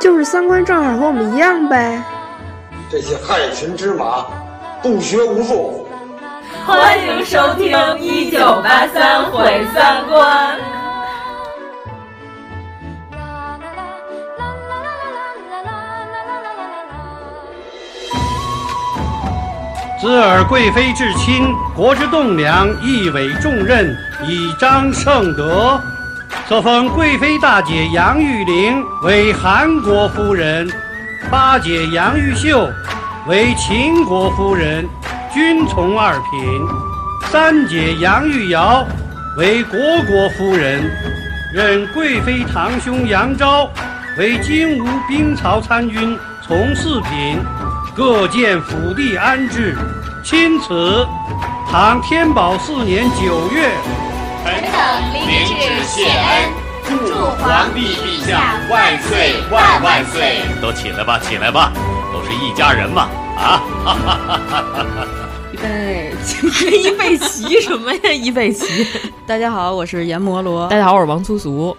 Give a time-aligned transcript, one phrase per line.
[0.00, 2.02] 就是三观正好和我们一样呗。
[2.90, 4.26] 这些害群之马，
[4.82, 5.88] 不学无术。
[6.66, 10.56] 欢迎收听《一九八三毁三观》。
[20.00, 25.80] 兹尔贵妃至亲，国之栋梁，一委重任，以彰圣德。
[26.48, 30.68] 册封贵妃大姐杨玉玲为韩国夫人，
[31.30, 32.68] 八姐杨玉秀
[33.26, 34.86] 为秦国夫人，
[35.32, 36.60] 均从二品。
[37.30, 38.86] 三姐杨玉瑶
[39.38, 40.82] 为国国夫人，
[41.52, 43.68] 任贵妃堂兄杨昭
[44.18, 47.38] 为金吾兵曹参军，从四品。
[47.96, 49.74] 各建府地安置。
[50.22, 51.06] 钦此，
[51.70, 53.70] 唐天宝四年九月，
[54.44, 55.24] 臣等领
[55.58, 56.52] 旨谢恩，
[56.86, 60.42] 祝皇帝陛下万岁万万岁！
[60.60, 61.72] 都起来吧，起来吧，
[62.12, 63.08] 都是一家人嘛！
[63.38, 63.62] 啊！
[63.82, 65.06] 哈哈哈哈哈！
[65.50, 66.12] 预备，
[66.78, 68.12] 一备齐什么呀？
[68.12, 68.86] 一备齐！
[69.26, 70.68] 大家好，我是阎摩罗。
[70.68, 71.74] 大家好，我是王粗俗。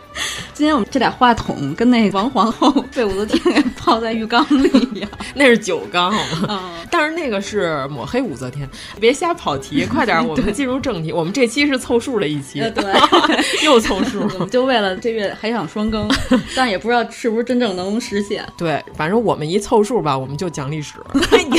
[0.56, 6.72] 今天我们这俩话筒跟那王皇后被武则天给泡在浴缸里一样， 那是酒缸好吗？
[6.90, 8.68] 但是那个是抹黑武则天，
[8.98, 11.12] 别瞎跑题， 快点，我们进入正题。
[11.12, 12.86] 我们这期是凑数的一期，对，
[13.66, 16.10] 又凑数，我们就为了这月还想双更，
[16.56, 18.48] 但也不知道是不是真正能实现。
[18.56, 20.94] 对，反正我们一凑数吧，我们就讲历史，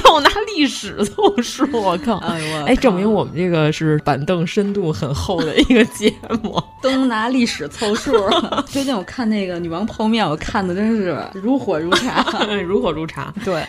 [0.06, 2.16] 又拿历史凑数，我靠！
[2.64, 6.10] 哎证明我们这个是板凳深度很厚的一个节
[6.42, 8.16] 目，都能拿历史凑数。
[8.66, 12.24] 最近我看那个女王泡面，我看的真是如火如茶，
[12.64, 13.34] 如火如茶。
[13.44, 13.62] 对，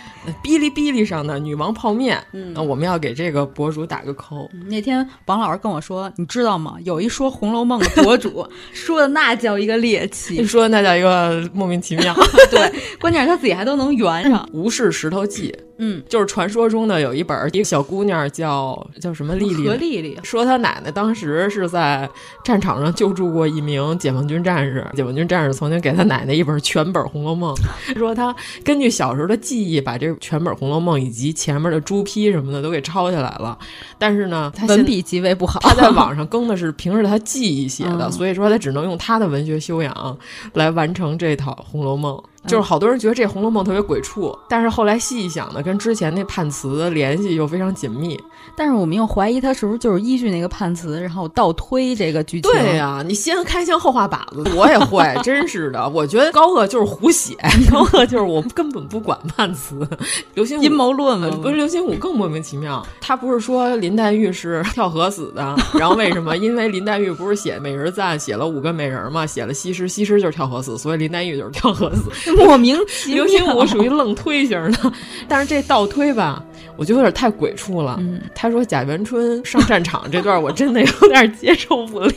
[0.44, 4.50] 哔哩哔哩上的女王泡面，嗯，我们要给这个博主打个扣。
[4.70, 6.76] 那天王老师跟我说，你知道吗？
[6.84, 12.16] 有一说《红楼梦》的博主 说的那叫一个猎奇， 说的那叫一个莫名其妙。
[12.50, 14.48] 对，关键是他自己还都能圆上。
[14.54, 22.10] 吴氏石头记，嗯，就是传说中的有一本，一个小姑娘叫叫什么丽丽，何丽丽，说她奶奶当时是在
[22.44, 27.56] 战场上救助过一名解放军战士，解放军战士曾经给他奶奶一本全本《红楼梦》，
[27.98, 33.58] 说他根据小时候的记忆，把这全本《红楼梦》以及前面的朱批什么的都给抄下来了。
[33.98, 40.18] 但是呢，他文笔极为不好，他在网上更的是凭着他记忆写的，所以说他只能用他的文学修养
[40.52, 42.14] 来完成这套《红楼梦》。
[42.46, 48.18] 就是好多人觉得这《红楼梦》特别鬼畜，但是后来细一想呢，跟之前那判词联系又非常紧密。
[48.56, 52.52] 但是我们又怀疑他是不是就是依据那个判词，然后倒推这个剧情。
[52.52, 55.88] 对呀，你先开枪后画靶子，我也会，真是的。
[55.90, 57.36] 我觉得高鹗就是胡写，
[57.70, 59.88] 高鹗就是我根本不管判词。
[60.34, 62.86] 刘心武阴谋论嘛，不是刘心武更莫名其妙。
[63.02, 66.36] 他不是说林黛玉是跳河死的， 然后为什么？
[66.38, 72.27] 因为林黛玉不是写美人赞写了五个美人嘛，写了西施，西施就是跳河死，所以林黛玉就是跳河死。
[72.38, 73.24] 莫名 其妙。
[73.24, 74.94] 刘心武属于愣推型的，
[75.28, 76.44] 但是这倒推吧。
[76.76, 77.98] 我觉得有点太鬼畜了。
[78.00, 82.12] 嗯，他说贾元春上战场这段，我真的有点接受不了。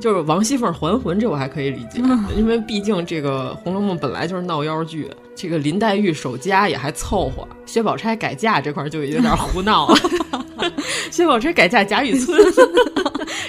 [0.00, 2.00] 就是王熙凤还魂，这我还可以理解，
[2.34, 5.10] 因为毕竟这个《红楼梦》本来就是闹妖剧。
[5.34, 9.98] 这个林黛玉守家也还凑合，薛宝钗改嫁这块就有点胡闹了。
[11.10, 12.38] 薛宝钗改嫁贾雨村，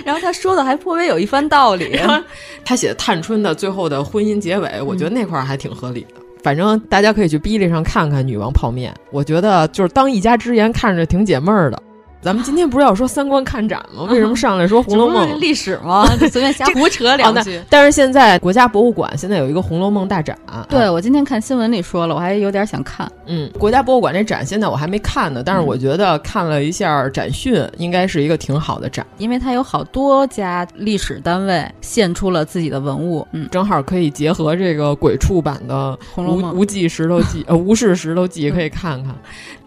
[0.07, 1.99] 然后他说的还颇为有一番道理。
[2.63, 6.21] 他写的探春的最后的婚姻结尾，我觉得那块儿还挺合理的。
[6.41, 11.83] 反正大家可以去哔哩上看看女王泡面，我觉得就是当一家之言，看着挺解闷儿的。
[12.21, 14.03] 咱们今天不是要说三观看展吗？
[14.09, 16.05] 为什么上来说《红楼梦》历史吗？
[16.19, 17.61] 就随便瞎胡扯两句。
[17.69, 20.37] 但是现在国家博物馆现在有一个《红楼梦》大展。
[20.67, 23.09] 对，我今天看新闻里说了，我还有点想看。
[23.27, 39.13] 嗯，国家博物馆这展现在我还没看呢，但是我觉得看了一下展讯，应该是一个挺好的展，因为它有好多家历史单位献出了自己的文物，嗯，正好可以结合这个鬼畜版的《红楼梦》无忌石头记呃无事石头记可以看看。《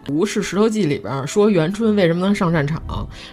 [0.11, 2.81] 吴氏石头记》里边说元春为什么能上战场，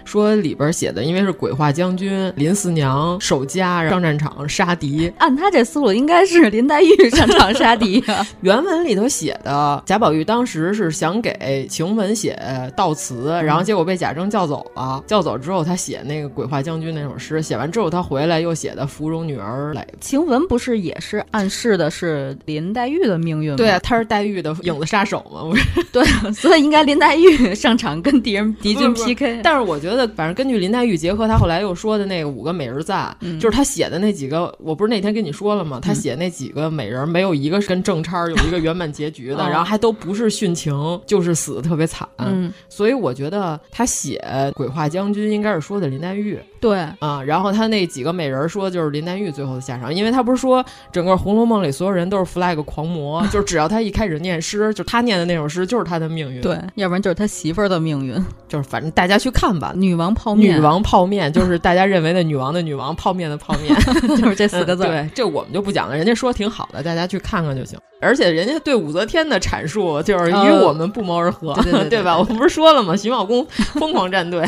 [0.05, 5.11] 说里边写的因为是鬼画将军林四娘守家 上战场杀敌。
[5.17, 8.25] 按他这思路，应该是林黛玉上场杀敌啊。
[8.41, 12.39] 原文里头写的贾宝玉当时是想给晴雯写
[12.77, 15.03] 悼词，然后结果被贾政叫走了。
[15.05, 19.85] 叫走之后，他写那个鬼画将军那首诗，写完之后他回来又写的芙蓉女儿来。
[19.99, 23.57] 晴雯不是也是暗示的是林黛玉的命运吗？
[23.57, 25.83] 对啊，她是黛玉的影子杀手嘛，不是？
[25.91, 29.39] 对，所以应该林黛玉 上场跟敌人敌军 PK。
[29.41, 35.79] 但是我觉得，反正根据林黛玉结合她后来又说的那个五个美人赞，嗯、就是她写的那几个，我不是那天跟你说了吗？
[35.81, 40.71] 她写那几个美人，没有一个是跟正差有一个圆满结局的，哦、然后还都不是殉情，
[41.07, 42.07] 就是死的特别惨。
[42.17, 44.23] 嗯，所以我觉得她写
[44.53, 46.37] 鬼画将军应该是说的林黛玉。
[46.61, 56.41] 对啊，然后他那几个美人说就是林黛玉最后的下场，因为他不是说整个《红楼梦》里所有人都是 flag 狂魔， 就是只要他一开始念诗，就他念的那首诗就是他的命运。
[56.41, 58.13] 对，要不然就是他媳妇儿的命运。
[58.47, 63.75] 就是反正大家去看吧，女王泡面，女王泡面就是大家认为的女王的女王，泡面的泡面，
[64.17, 64.87] 就是这四个字、嗯。
[64.87, 67.77] 对，这我们就不讲了，人家说挺好的，大家去看看就行。
[68.01, 72.17] 而且人家对武则天的阐述就是与我们不谋而合，呃、对,对,对, 对吧？
[72.17, 72.95] 我们不是说了吗？
[72.95, 74.43] 徐茂公疯狂站队，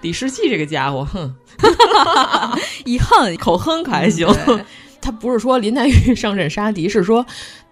[0.00, 1.34] 李世绩这个家伙，哼，
[2.84, 4.26] 一哼口哼可还行。
[5.00, 7.24] 他不是说林黛玉上阵杀敌，是说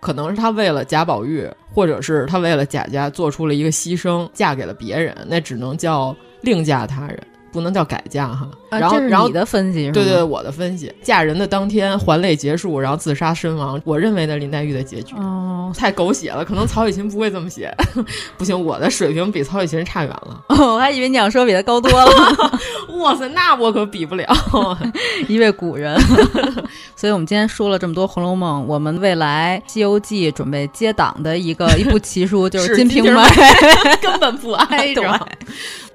[0.07, 1.45] 可能是他为了贾宝玉，
[1.75, 7.21] 或者是他为了贾家做出了一个牺牲，嫁给了别人，那只能叫另嫁他人。
[7.53, 15.15] 不能叫改嫁哈，啊、然后然后你的分析是对对，我的分析，嫁人的当天还泪结束，然后自杀身亡，我认为的林黛玉的结局。
[15.17, 17.75] 哦，太狗血了，可能曹雪芹不会这么写，
[18.37, 22.53] 不行，我的水平比曹雪芹差远了， 哦、我还以为你想说比他高多了，
[22.99, 24.27] 哇塞，那我可比不了，
[25.29, 25.99] 一位古人，
[26.95, 33.11] 所以我们今天说了这么多《红楼梦》，我们未来《西游记》准备接档的一个一部奇书就是《金瓶梅》，
[34.03, 35.03] 根本不挨着。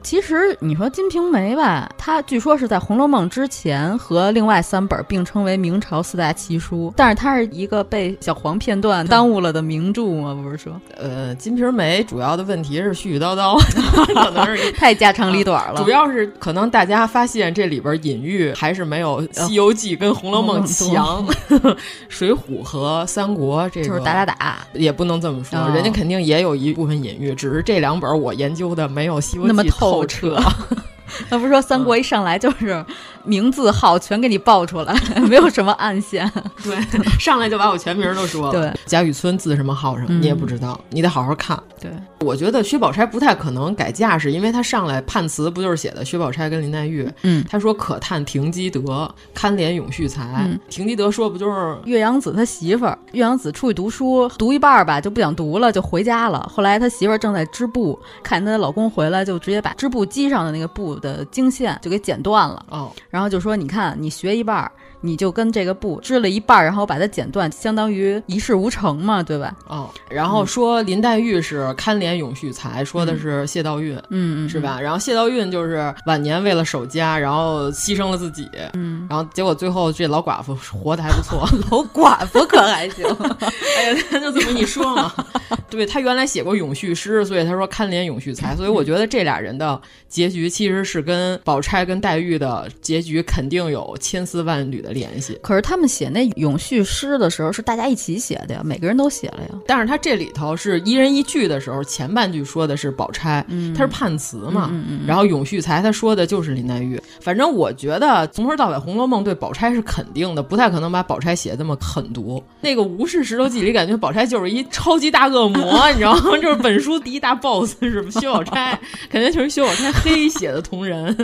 [0.03, 10.73] 其实你说《金瓶梅》吧，它据说是在《红楼梦》之前和另外三本并称为明朝四大奇书，但是它是一个被小黄片段耽误了的名著嘛，不是说？
[10.97, 13.57] 呃，《金瓶梅》主要的问题是絮絮叨叨，
[14.13, 15.83] 可能是 太家长里短了。
[15.83, 21.25] 主要是可能大家发现这里边隐喻还是没有《西游记》跟《红楼梦》强，
[22.09, 29.90] 《水浒》和《三国》这个就是打打打，也不能这么说，哦、人家肯定也有一部分隐喻，只是这两本我研究的没有《西游记》那么透。
[29.91, 30.39] 透彻，
[31.29, 32.83] 那不是说三国一上来就是
[33.23, 34.93] 名字号全给你报出来，
[35.27, 36.29] 没有什么暗线。
[36.63, 36.77] 对，
[37.19, 38.51] 上来就把我全名都说了。
[38.51, 41.61] 对，贾雨村字什么号什么、嗯、你也不知道，你得好好看。
[41.79, 47.09] 对，我觉得薛宝钗不太可能改嫁，是因为她上来判词不就是写的薛宝钗跟林黛玉？
[47.23, 50.21] 嗯，她说可叹停机德，堪怜永续才。
[50.45, 52.97] 嗯、停机德说不就是岳阳子他媳妇儿？
[53.13, 56.47] 岳阳子出去读书，读一半吧就不想读了，就回家了。
[56.53, 62.63] 后来他媳妇儿正在织布，看见她老公回来，就直接把织布机上的那个布的经线就给剪断了。
[62.69, 63.95] 哦，然后就说你看。
[64.01, 69.55] 你学一半儿，你就跟这个布织了一半，然后把它剪断，相当于一事无成嘛，对吧？
[69.67, 74.79] 哦，然后说林黛玉是堪怜永续才，说的是谢道韫，嗯嗯，是吧？
[74.79, 83.05] 然后谢道韫就是晚年为了守家，然后牺牲了自己，嗯，然后结果最后这老寡妇活得还不错， 老寡妇可还行？
[83.77, 85.11] 哎呀，他就这么一说嘛。
[85.69, 95.37] 对他原来写过永续诗，所以他说堪怜永续才，所以我觉得这俩人的结局其实是跟宝钗跟黛玉的结局肯定有千丝万缕的联系。
[95.41, 99.49] 可是他们写那永续诗的时候是大家一起写的呀，每个人都写了呀。
[99.65, 104.71] 但是他这里头是一人一句的时候，前半句说的是宝钗，嗯、他是判词嘛，
[105.05, 107.01] 然后永续才他说的就是林黛玉。
[107.19, 112.43] 反正我觉得从头到尾《红楼梦》对宝钗是肯定的，不太可能把宝钗写这么狠毒。
[112.59, 116.37] 那个《吴氏石头记》里感觉宝钗就是一超级大恶魔， 你知道吗？
[116.41, 118.79] 就是本书第一大 boss 是薛宝钗，
[119.09, 121.15] 感觉就是薛宝钗黑写的同人，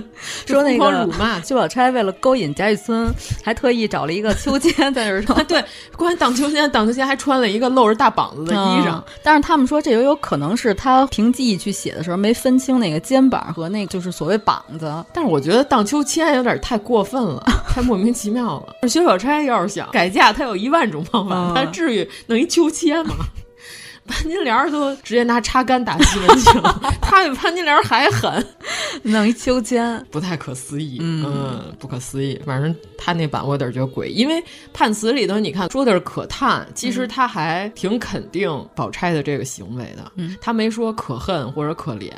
[0.46, 3.12] 说那个辱骂薛宝钗为了勾引贾雨村，
[3.44, 5.64] 还特意找了一个 秋千在这穿， 对，
[5.96, 8.92] 关于荡秋千，荡秋千还穿了一个露着大膀子的衣裳。
[8.92, 14.94] 嗯、但是他们说这也有可能是他凭记忆去写的时候没分清那个肩膀和那就是所谓膀子。
[15.14, 18.88] 但是我觉得荡秋千有点太过分了， 太莫名其妙了。
[18.88, 23.16] 薛宝钗要是想改嫁，她有一万种方法，她、嗯、至于弄一秋千吗？
[24.08, 26.62] 潘金莲都直接拿插杆打西门庆，
[27.02, 28.46] 他比潘金莲还狠，
[29.04, 32.40] 弄一秋千，不太可思议，嗯,嗯，不可思议。
[32.46, 42.12] 反正他那版我有点觉得诡异，因为判词里头你看说的是可叹，其实他还挺肯定宝钗的这个行为的，嗯，他没说可恨或者可怜。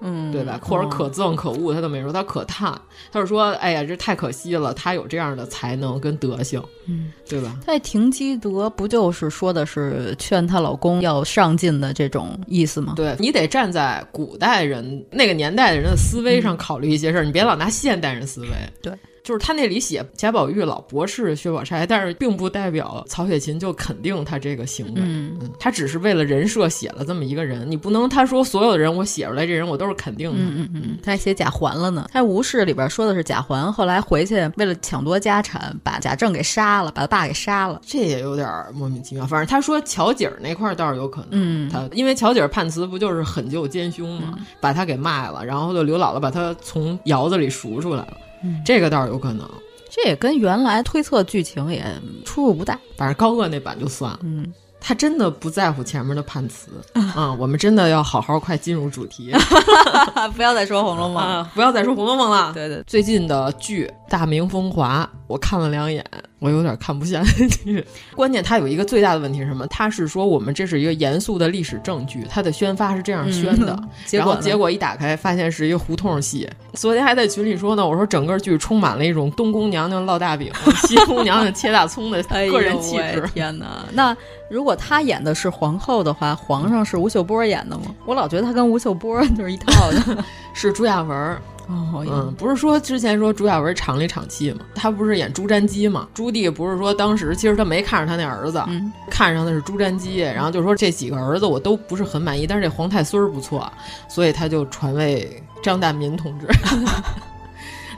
[0.00, 0.60] 嗯，对吧？
[0.62, 7.58] 或者可憎可恶，他都没说，他可叹，他是说，哎呀，这太可惜了，他有这样的才能跟德行，嗯，对吧？
[7.66, 12.94] 他停机德不就是说的是劝她老公要上进的这种意思吗？
[12.96, 18.48] 对你得站在古代人那个年代的人的思维上考虑一些事儿，你别老拿现代人思维。
[18.82, 18.92] 对。
[19.28, 24.92] 就是他那里写贾宝玉老驳斥薛宝钗，但是并不代表曹雪芹就肯定他这个行为。
[24.96, 30.38] 嗯，他只是为了人设写了这么一个人，你不能他说所有的人我写出来这人我都是肯定的。
[30.38, 32.08] 嗯嗯嗯，他还写贾环了呢。
[32.10, 39.26] 他吴氏里边说的是贾环后来回去为了抢夺家产，把贾政给杀了，把他爸给杀了，这也有点莫名其妙。
[39.26, 49.48] 反正他说乔景那块倒是有可能，嗯，他因为乔景判词不就是狠救奸凶嘛，嗯、把他给卖了，然后就刘姥姥把他从窑子里赎出来了，嗯、这个倒是有可能。
[49.90, 51.84] 这也跟原来推测剧情也
[52.24, 54.20] 出入不大，反正高鹗那版就算了。
[54.22, 57.38] 嗯，他真的不在乎前面的判词啊、嗯！
[57.38, 59.32] 我们真的要好好快进入主题，
[60.36, 62.52] 不要再说《红楼梦》啊，不要再说《红楼梦》了。
[62.52, 66.04] 对对，最近的剧《大明风华》，我看了两眼，
[66.38, 67.84] 我有点看不下去。
[68.14, 69.66] 关键它有一个最大的问题是什么？
[69.66, 76.48] 它是说我们这是一个严肃的历史证据，它的宣发是这样宣的， 嗯、然后结果一打开，发现是一个胡同戏。
[76.74, 80.52] 昨天还在群里说呢，我说整个剧充满了一种东宫娘娘烙大饼、
[80.86, 83.00] 西宫娘娘切大葱的个人气质。
[83.00, 83.84] 哎、天哪！
[83.92, 84.16] 那
[84.48, 87.94] 如果她演的是皇后的话，皇上是吴秀波演的吗？
[88.06, 91.36] 我老觉得她跟吴秀波 就是一套的，是朱亚文。
[91.68, 96.08] 哦，嗯，不是说之前说朱亚文长里长气嘛，他不是演朱瞻基嘛？
[96.14, 103.70] 朱棣不是说当时其实他没看上他那儿子，嗯、看上的是朱瞻基，然后就说这几个儿子我都不是很满意，但是这皇太孙儿不错，
[104.08, 106.46] 所以他就传位张大民同志。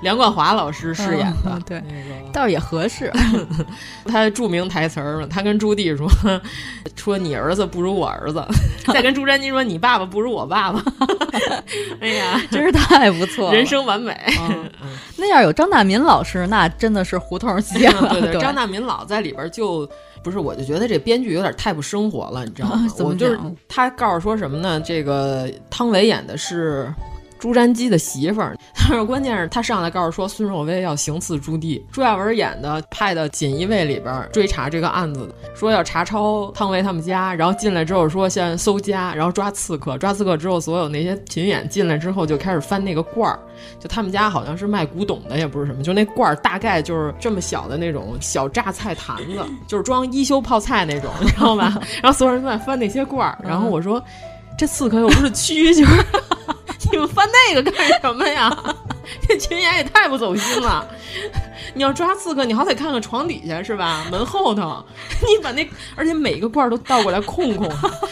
[0.03, 3.13] 梁冠华老师饰演的，嗯、对，那个倒也合适。
[4.07, 6.09] 他著名台词儿嘛，他跟朱棣说
[6.97, 8.43] ：“说你儿子不如我儿子。
[8.93, 10.83] ”再跟朱瞻基说：“你爸爸不如我爸爸。
[12.01, 14.17] ”哎呀，真是太不错，人生完美。
[14.41, 14.69] 嗯、
[15.17, 18.09] 那要有张大民老师，那真的是胡同戏了。
[18.09, 19.89] 对对，张大民老在里边就
[20.23, 22.87] 不是，我就觉得这编剧有点太不生活了，你知道吗？
[22.99, 23.39] 我就是
[23.69, 24.81] 他告诉说什么呢？
[24.81, 26.93] 这个汤唯演的是。
[27.41, 43.39] 朱瞻基的媳妇儿， 但是关键是他上来告诉说孙若薇要行刺朱棣，朱亚文演的派的锦衣卫里边追查这个案子，说要查抄汤唯他们家，然后进来之后说先搜家，然后抓刺客，抓刺客之后，所有那些群演进来之后就开始翻那个罐儿，
[43.79, 51.81] 就他们家好像是卖古董的，也不是什么，就那罐儿大概就是这么小的那种小榨菜坛子，就是装一休泡菜那种，你知道吧？
[52.03, 54.03] 然后所有人都在翻那些罐儿，然后我说
[54.59, 55.87] 这刺客又不是蛐蛐。
[56.91, 58.57] 你们翻那个干什么呀？
[59.27, 60.87] 这群演也太不走心了！
[61.75, 64.07] 你要抓刺客，你好歹看看床底下是吧？
[64.11, 64.83] 门后头，
[65.27, 67.69] 你把那而且每个罐都倒过来控控，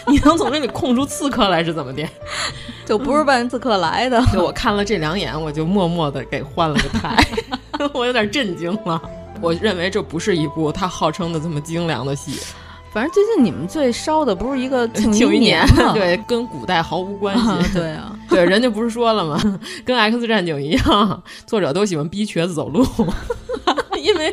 [0.07, 2.07] 你能从那里控出刺客来是怎么的？
[2.85, 4.21] 就不是奔刺客来的。
[4.33, 7.17] 就我看了这两眼，我就默默的给换了个台，
[7.93, 9.01] 我有点震惊了。
[9.41, 12.41] 我认为这不是一部他号称的这么精良的戏。
[12.93, 15.93] 反正最近你们最烧的不是一个 庆余年吗？
[15.95, 17.49] 对，跟古代毫无关系。
[17.49, 19.41] 啊 对啊，对，人家不是说了吗？
[19.85, 22.85] 跟 X 战警一样，作者都喜欢逼瘸子走路，
[24.03, 24.33] 因为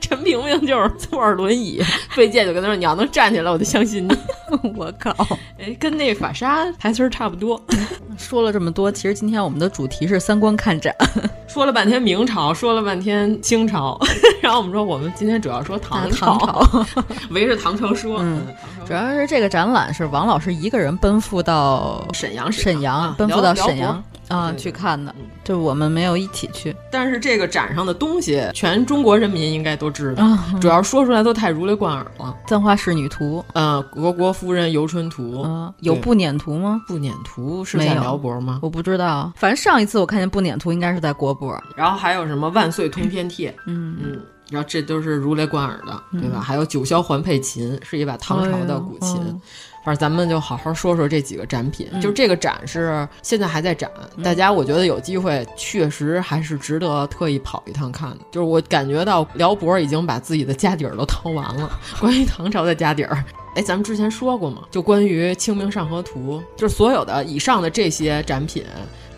[0.00, 4.16] 陈萍萍就是坐着轮椅，费介就跟他说：“你要能站起来，我就相信你。
[4.76, 5.10] ”我靠！
[5.58, 7.60] 哎，跟那法沙台词差不多。
[8.16, 10.94] 说了这么多，其实今天我们的主题是三观看展。
[11.46, 13.98] 说了半天明朝，说了半天清朝，
[14.40, 16.86] 然后我们说我们今天主要说唐唐朝，
[17.30, 18.18] 围着唐朝说。
[18.20, 18.46] 嗯，
[18.86, 25.14] 主要是这个展览是王老师一个人奔赴到沈阳，沈阳啊奔赴到沈阳啊对去看的，
[25.46, 26.74] 就我们没有一起去。
[26.90, 32.36] 但是这个展上的东西，全中国人民应该都知道，啊主要说出来都太如雷贯耳了。
[32.48, 36.80] 《簪花仕女图》呃，《俄国夫人游春图》啊，有对步辇图吗？
[36.88, 38.58] 不辇图是在辽博吗？
[38.62, 41.56] 我不知道，反正上一次我看见不辇图应该是在国博。
[41.76, 46.40] 然后还有什么万岁通天帖，嗯嗯，然后这都是如雷贯耳的，对吧？
[46.40, 49.40] 还有九霄环佩琴，是一把唐朝的古琴。
[49.86, 53.88] 反正咱们就好好说说这几个展品，嗯就是这个展是现在还在展，
[54.20, 58.18] 大家我觉得有机会确实还是值得特意跑一趟看的。
[58.32, 63.24] 就是我感觉到辽博已经把自己的家底儿都掏完了，关于唐朝的家底儿。
[63.54, 68.64] 哎，咱们之前说过嘛，就关于《清明上河图》，就是所有的以上的这些展品，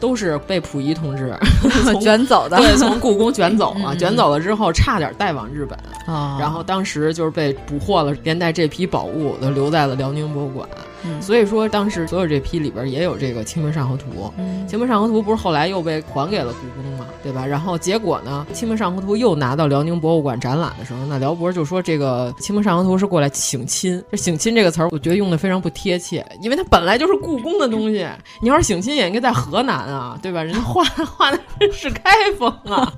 [0.01, 1.35] 都是被溥仪同志
[2.01, 3.99] 卷走的，对，从故宫卷走了，嗯。
[3.99, 6.37] 卷走了之后差点带往日本，哦。
[6.41, 10.69] 然后当时就是被捕获了，连带这批宝物都留在了辽宁博物馆。
[11.05, 14.05] 嗯所以说，当时所有这批里边也有这个《清明上河图》。
[14.39, 17.47] 嗯清明上河图》不是后来又被还给了故宫嘛，对吧？
[17.47, 24.03] 然后结果呢，《清明上河图》又拿到辽宁博物馆展览的时候，那辽博就说这个《清明上河图》是过来省亲。
[24.11, 28.07] 这“省亲”这个词儿，我觉得用的非常不贴切，因为它本来就是故宫的东西。
[28.43, 30.43] 你要是省亲，也应该在河南啊，对吧？
[30.43, 31.39] 人家画画的
[31.73, 32.93] 是开封啊，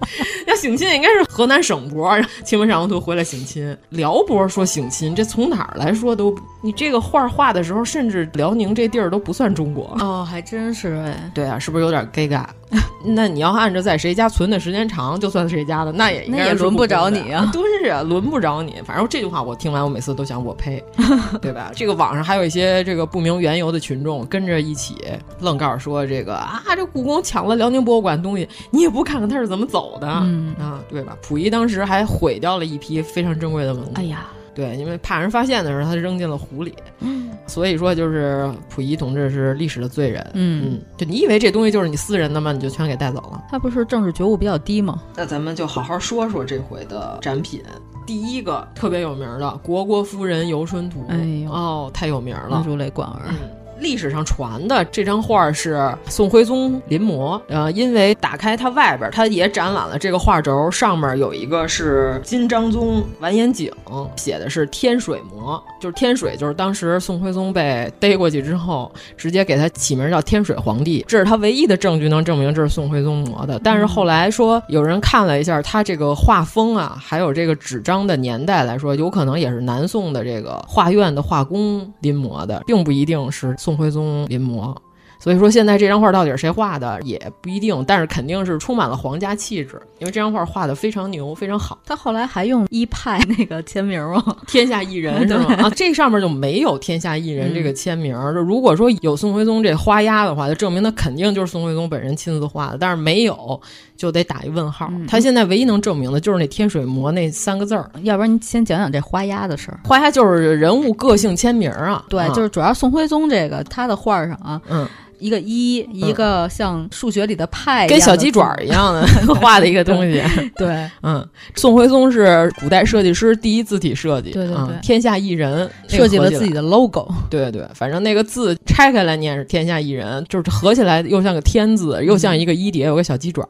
[0.49, 2.11] 要省亲也应该是河南省博。
[2.45, 9.97] 《清明上河图》回来省亲，辽博说省亲，这从哪儿来说都，你这个画画的时候，甚至辽宁这地儿都不算中国。
[9.99, 11.31] 哦，还真是哎。
[11.35, 12.45] 对啊，是不是有点尴尬？
[13.05, 17.49] 那你要按照在谁家存的时间长，就算谁家的，那也那也轮不着你啊。
[17.53, 18.77] 对啊，轮不着你。
[18.85, 20.83] 反正这句话我听完，我每次都想我呸，
[21.43, 21.73] 对吧？
[21.75, 24.97] 这个网上还有一些这个不明缘由的群众跟着一起
[25.41, 31.17] 愣告诉说这个啊，这故宫抢了辽宁博物馆东西，你也不看看他是怎么走的、嗯、啊，对吧？
[31.23, 33.93] 溥仪当时还毁掉了一批非常珍贵的文物。
[33.95, 34.29] 哎呀。
[34.61, 36.75] 对，因为怕人发现的时候，他扔进了湖里。
[36.99, 40.31] 嗯，所以说就是溥仪同志是历史的罪人。
[40.35, 42.53] 嗯嗯，就你以为这东西就是你私人的吗？
[42.53, 43.43] 你就全给带走了。
[43.51, 45.01] 他不是政治觉悟比较低吗？
[45.17, 47.63] 那咱们就好好说说这回的展品。
[48.07, 53.23] 第一个特别有名的《虢国夫人游春图》，哎呦，哦，太有名了，如雷贯耳。
[53.29, 53.37] 嗯
[53.81, 63.73] 历史上传的这张画是宋徽宗临摹，呃，因为打开它外边，它也展览了这个画轴，上面有一个是金章宗完颜景
[64.17, 73.59] 写的是天水摹，就是天水，就是当时宋徽宗被逮过去之后，直接给他起名叫天水皇帝，这是他唯一的证据能证明这是宋徽宗摹的。
[73.65, 83.70] 但是后来说有人看了一下他这个画风啊，还有这个纸张的年代来说，有可能也是南宋的这个画院的画工临摹的，并不一定是宋。
[83.71, 84.77] 宋徽宗临摹，
[85.21, 91.79] 所以说现在这张画到底是谁画的也不一定，但是肯定是充满了皇家气质，因为这张画画的非常牛，非常好。
[91.85, 94.25] 他后来还用一派那个签名吗？
[94.49, 95.55] 天下艺人是吗？
[95.63, 98.17] 啊，这上面就没有天下艺人这个签名。
[98.17, 103.61] 嗯、如果说有宋徽宗这花押的话，就证明他肯定就是宋徽宗本人亲自画的，但是没有。
[103.97, 104.89] 就得打一问号。
[104.93, 107.91] 嗯、他现在唯一能证明的就是那天水魔那三个字儿。
[108.01, 109.79] 要不然您先讲讲这花押的事儿。
[109.85, 112.03] 花押就是人物个性签名啊。
[112.09, 114.89] 对，啊、就是主要宋徽宗这个他的画上啊，嗯，
[115.21, 120.23] 一个一，一个像数学里的派，跟小鸡爪一样的 画的一个东西。
[120.57, 124.31] 对， 嗯，宋徽宗是古代设计师第一字体设计。
[124.31, 127.09] 对对对，嗯、天下一人设计了自己的 logo。
[127.29, 133.47] 对对，反正那个字拆开来念是天下一人，就是合起来又像个天字，又像一个一叠有个小鸡爪。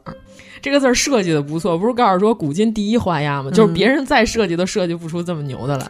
[0.61, 3.49] 这个字儿设计的不错，不是告诉说古今第一画押吗？
[3.49, 5.87] 嗯就是别人再设计都设计不出这么牛的来，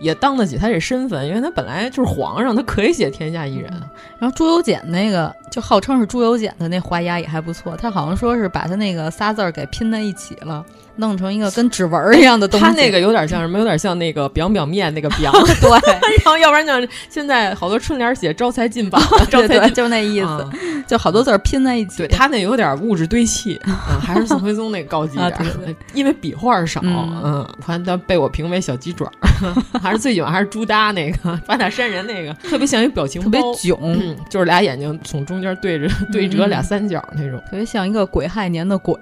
[0.00, 3.70] 也当得起他这身份，因为他本来就是皇上，他可以写天下一人。
[4.18, 10.64] 然后朱由检那个就号称是朱由检的那画押也还不错，他好像说是把他那个仨字儿给拼在一起了。
[10.98, 13.58] 弄成一个跟指纹一样的东西，他那个有点像什么？
[13.58, 15.70] 有点像那个表表面那个表， 对。
[16.24, 18.98] 然后要不然就是现在好多春联写招财进宝，
[19.30, 21.98] 招财对，就那意思，嗯、就好多字儿拼在一起。
[21.98, 23.56] 对他那有点物质堆砌。
[23.64, 26.80] 啊，还是宋徽宗那个高级一点，啊、对对因为笔画少。
[26.84, 29.10] 嗯，嗯反正被我评为小鸡爪，
[29.80, 38.98] 还是最喜欢还是朱耷那个八大山人那个，特别像一表情包，特别囧、嗯，就是俩眼睛从中间对着对折俩三角那种，特别像一个癸亥年的癸。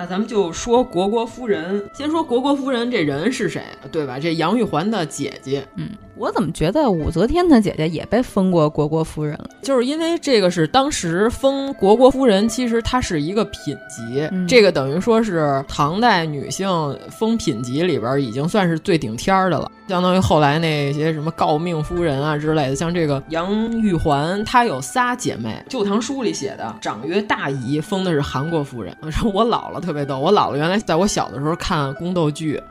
[0.00, 4.18] 那咱们就说国国夫人，先说国国夫人这人是谁，对吧？
[4.18, 5.62] 这杨玉环的姐姐。
[5.76, 9.50] 嗯，我怎么觉得武则天的姐姐也被封过国国夫人了？
[9.60, 22.74] 就是因为这个是当时封国国夫人，其实它是一个品级，嗯、这个等于说是唐代女性封品级里边已经算是最顶天儿的了，相当于后来那些什么诰命夫人啊之类的。
[22.74, 28.96] 像这个杨玉环，她有仨姐妹，《旧唐书》里写的，长曰大姨，封的是韩国夫人。
[29.02, 32.62] 我说我姥姥特别逗，我姥姥原来在我小的时候看宫斗剧。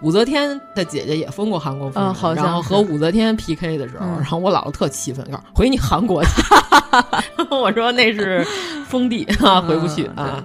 [0.00, 6.30] 武则天的姐姐也封过韩国夫人，嗯、好然后和武则天 PK 的时候，嗯、然后我姥姥特气愤，告诉回你韩国去。
[7.50, 8.46] 我说那是
[8.86, 10.44] 封地啊，回不去嗯、啊，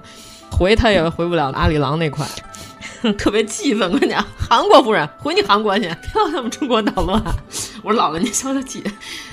[0.49, 2.27] 回他也回不了阿里郎那块，
[3.15, 3.87] 特别气愤。
[3.91, 7.23] 我跟你讲，韩国夫人回你韩国去，不要他们中国捣乱。
[7.83, 8.83] 我说姥姥，您消消气，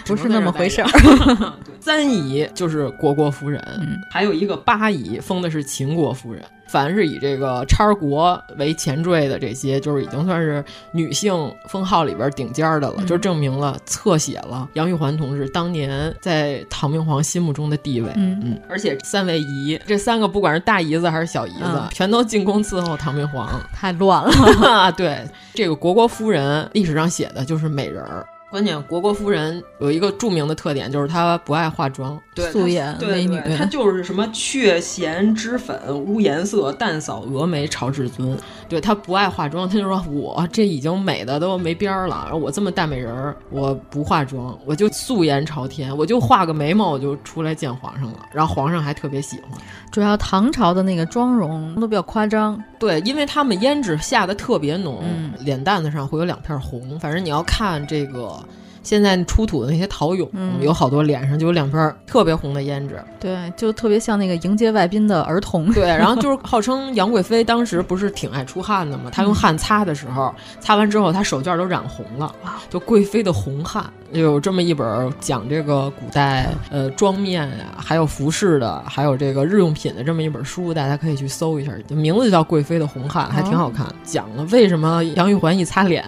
[0.05, 1.53] 不是那么回事儿。
[1.81, 6.45] 三姨就是国国夫人，嗯、还有一个八姨封的是秦国夫人。
[6.71, 18.13] 凡是以这个叉国为前缀的这些，就是已经算是女性封号里边顶尖的了，嗯、就证明了侧写了杨玉环同志当年在唐明皇心目中的地位。
[18.15, 24.93] 嗯嗯，而且三位姨，这三个不管是大姨子还是小姨子，嗯、全都进宫伺候唐明皇，太乱了。
[24.97, 25.19] 对，
[25.53, 28.25] 这个国国夫人历史上写的就是美人儿。
[28.51, 33.41] 关键虢国夫人有一个著名的特点，就是她不爱化妆，素颜美女。
[33.57, 38.37] 她就是什么却嫌脂粉污颜色，淡扫蛾眉朝至尊。
[38.69, 48.19] 对她不爱化妆，她就说我这已经美的都没边儿了，我这么大美人儿，我不化妆，我就素颜朝天，我就画个眉毛，我就出来见皇上了。
[48.33, 49.51] 然后皇上还特别喜欢。
[49.93, 55.05] 主要唐朝的那个妆容都比较夸张，对，因为他们胭脂下的特别浓，
[55.39, 56.99] 脸蛋子上会有两片红。
[56.99, 58.40] 反正你要看这个。
[58.83, 60.29] 现在出土的那些陶俑，
[60.61, 65.71] 有好多脸上就有两片特别红的胭脂，对，就特别像那个迎接外宾的儿童。
[65.73, 69.11] 对，然后就是号称杨贵妃当时不是挺爱出汗的吗？
[69.13, 72.35] 她用汗擦的时候，擦完之后她手绢都染红了，
[72.71, 73.85] 就贵妃的红汗。
[74.13, 86.05] 有这么一本讲这个古代呃妆面呀，还有服饰的，还有这个日用品的这么一本书，大家可以去搜一下，名字就叫《贵妃的红汗》，还挺好看，讲了为什么杨玉环一擦脸，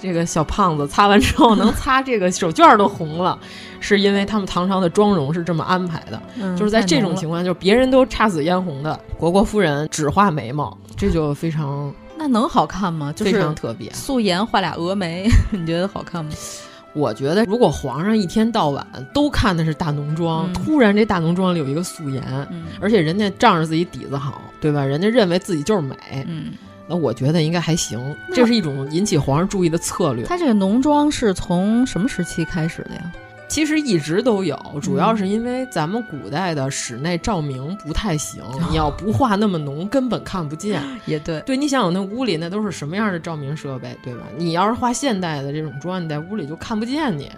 [0.00, 3.38] 这个小胖子擦完之后能擦这个手绢都红了，
[3.80, 6.20] 是因为他们唐朝的妆容是这么安排的，
[6.56, 13.12] 就是在这种情况，就是别人都姹紫嫣红的，国国夫人只画眉毛，这就非常那能好看吗？
[13.14, 16.30] 就是非常特别，素颜画俩峨眉， 你觉得好看吗？
[16.94, 22.22] 我觉得，如果皇上一天到晚都看的是大浓妆，突然这大浓妆里有一个素颜，
[22.80, 24.84] 而且人家仗着自己底子好，对吧？
[24.84, 25.96] 人家认为自己就是美，
[26.86, 28.16] 那我觉得应该还行。
[28.32, 30.24] 这是一种引起皇上注意的策略。
[30.24, 33.12] 他这个浓妆是从什么时期开始的呀？
[33.46, 40.82] 其实一直都有，主要是因为咱们古代的室内照明不太行，你要不画那么浓，根本看不见。
[41.06, 44.22] 也对，对，你想想那屋里那都是什么样的照明设备，对吧？
[44.36, 47.30] 你要是画现代的这种妆，你在屋里就看不见你。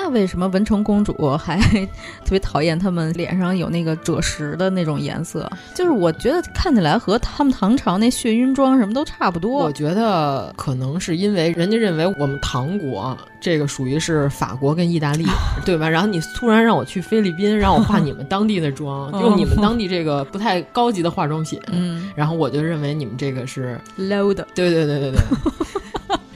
[0.00, 1.58] 那为什么文成公主还
[2.24, 5.50] 特别讨厌他们脸上有那个赭石的那种颜色？
[5.74, 9.64] 就是我觉得看起来和他们唐朝那血晕妆什么都差不多。
[9.64, 15.26] 我觉得可能是因为人家认为我们唐国这个属于是法国跟意大利，
[15.66, 15.88] 对吧？
[15.88, 24.46] 然后你突然让我去菲律宾，让我化你们当地的妆， 用你们当地这个不太高级的化妆品，嗯，然后我就认为你们这个是 low 的。
[24.54, 25.20] 对对对对对。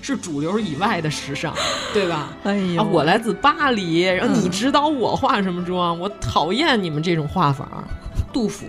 [0.02, 1.54] 是主流以外的时尚，
[1.94, 2.36] 对吧？
[2.44, 5.98] 哎呀，我来自巴黎，然后你指导我化什么妆？
[5.98, 7.82] 我讨厌你们这种画法。
[8.32, 8.64] 杜甫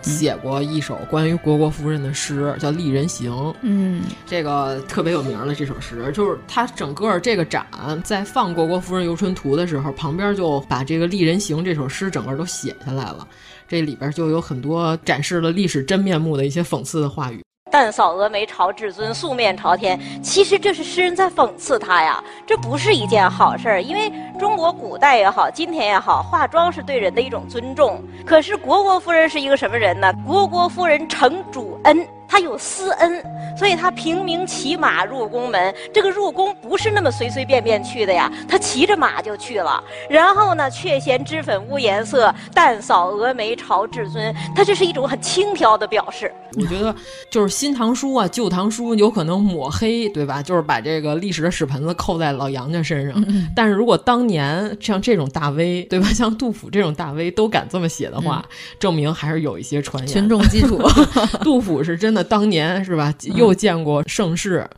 [0.00, 3.30] 写过一首关于虢国夫人的诗，叫《丽人行》。
[3.60, 7.66] 嗯，这个特别有名的这首诗，就是他整个这个展
[8.02, 13.28] 在放《虢国夫人游春图》的时候，旁边就把这个《丽人行》这首诗整个都写下来了。
[13.68, 17.42] 这里边就有很多展示了历史真面目的一些讽刺的话语。
[17.68, 19.98] 淡扫峨眉朝至尊，素面朝天。
[20.22, 23.82] 其实这是诗人在讽刺他呀，这不是一件好事儿。
[23.82, 28.00] 因为中国古代也好，今天也好，化妆是对人的一种尊重。
[28.24, 30.12] 可是虢国夫人是一个什么人呢？
[30.26, 32.06] 虢国夫人承主恩。
[32.28, 33.22] 他有私恩，
[33.56, 35.74] 所以他平民骑马入宫门。
[35.92, 39.82] 这个入宫不是那么随随便便去的呀，他骑着马就去了。
[40.08, 44.34] 然后呢，却嫌脂粉污颜色，淡扫蛾眉朝至尊。
[44.54, 46.32] 他这是一种很轻佻的表示。
[46.56, 46.94] 我觉得
[47.30, 50.42] 就是《新唐书》啊，《旧唐书》有可能抹黑，对吧？
[50.42, 53.24] 就是把这个历史的屎盆子扣在老杨家身上。
[53.54, 56.06] 但是如果当年像这种大 V，对吧？
[56.16, 58.44] 像杜甫这种大 V 都敢这么写的话，
[58.78, 60.12] 证明还是有一些传言。
[60.12, 60.80] 群众基础，
[61.44, 62.24] 杜甫是真的。
[62.24, 63.14] 当年是吧？
[63.34, 64.68] 又见过盛世，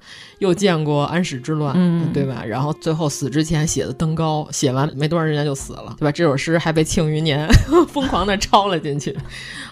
[0.40, 1.74] 又见过安史之乱，
[2.12, 2.44] 对吧？
[2.44, 6.12] 然后最后死之前写的登高，写完没多长时间就死了，对吧？
[6.12, 7.48] 这首诗还被庆余年
[7.88, 9.16] 疯狂的抄了进去。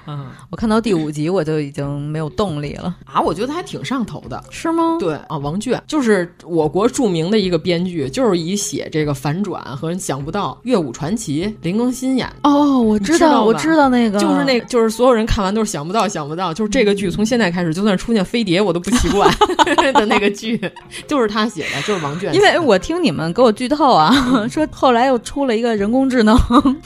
[0.07, 2.95] 嗯，我看到第五集我就已经没有动力了。
[3.05, 3.21] 啊！
[3.21, 4.97] 我觉得还挺上头的，是吗？
[5.01, 19.27] 对啊，王倦就是我国著名的一个编剧，就是以写这个反转和想不到《乐舞传奇》，林更新演哦，我知道，我知道那个，就是那，就是所有人看完都是想不到，想不到，就是这个剧从现在开始，就算出现飞碟我都不奇怪。
[19.95, 20.61] 的那个剧，
[21.07, 22.33] 就是他写的，就是王倦。
[22.33, 24.13] 因为我听你们给我剧透啊，
[24.51, 26.37] 说后来又出了一个人工智能。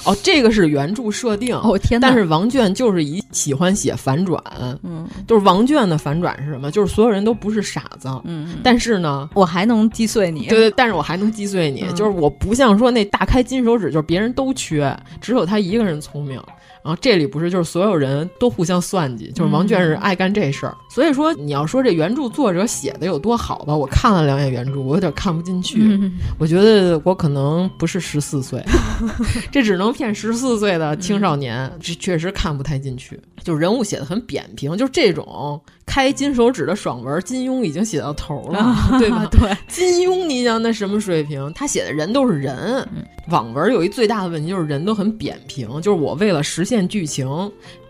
[0.04, 4.42] 哦，这个是原著设定哦天，但是王倦就是以喜欢写反转，
[4.82, 6.70] 嗯，就是王倦的反转是什么？
[6.70, 16.40] 就是所有人都不是傻子，嗯，但是呢，我还能击碎你，对对，但是我还能击碎你，就是我不像说那大开金手指，就是别人都缺，只有他一个人聪明。
[16.82, 20.76] 然后这里不是就是所有人都互相算计，就是王倦是爱干这事儿。
[20.88, 25.98] 所以说你要说这原著作者写的有多好吧，我看了两眼原著，我有点看不进去。
[26.38, 28.64] 我觉得我可能不是十四岁，
[29.52, 33.20] 这只能骗十四岁的青少年，这确实看不太进去。
[33.42, 39.26] 就人物写的很扁平，就这种开金手指的爽文，金庸已经写到头了， 对吧？
[39.32, 41.52] 对，金庸你想那什么水平？
[41.52, 42.88] 他写的人都是人，
[43.28, 47.26] 网文有一最大的问题就是人都很扁平，就是我为了实现剧情。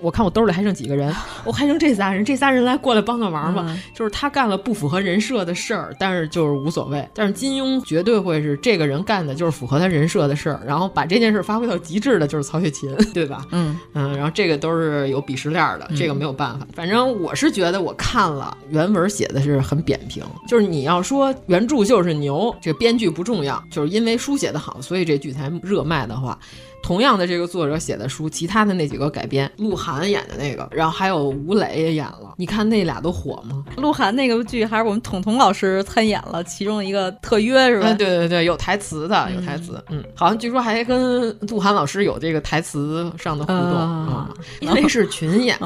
[0.01, 3.65] 我看我兜里还剩几个人， 我还剩这仨人，这仨人来过来帮个忙吧。
[3.69, 7.07] 嗯就是他干了不符合人设的事儿，但是就是无所谓。
[7.15, 13.45] 但是金庸绝对会是这个人干的就是符合他人设的事儿，然后把这件事发挥到极致的，就是曹雪芹，对吧？
[13.51, 16.67] 嗯嗯，然后这个都是有鄙视链的，这个没有办法。
[16.73, 26.39] 反正我是觉得我看了原文写的是很扁平，就是你要说原著就是牛，这个编剧不重要，就是因为书写的好，所以这剧才热卖的话。
[26.83, 33.65] 同样的这个作者写的书，其他的那几个改编，鹿晗演的那个，然后还有吴磊也演了，你看那俩都火吗？
[33.77, 37.87] 鹿晗那个剧还是我们彤彤老师参演了其中一个特约是吧？
[37.87, 45.57] 哎，对对对，有台词的，有台词，嗯，好像据说还跟鹿晗老师有这个台词上的互动啊，因为是群演，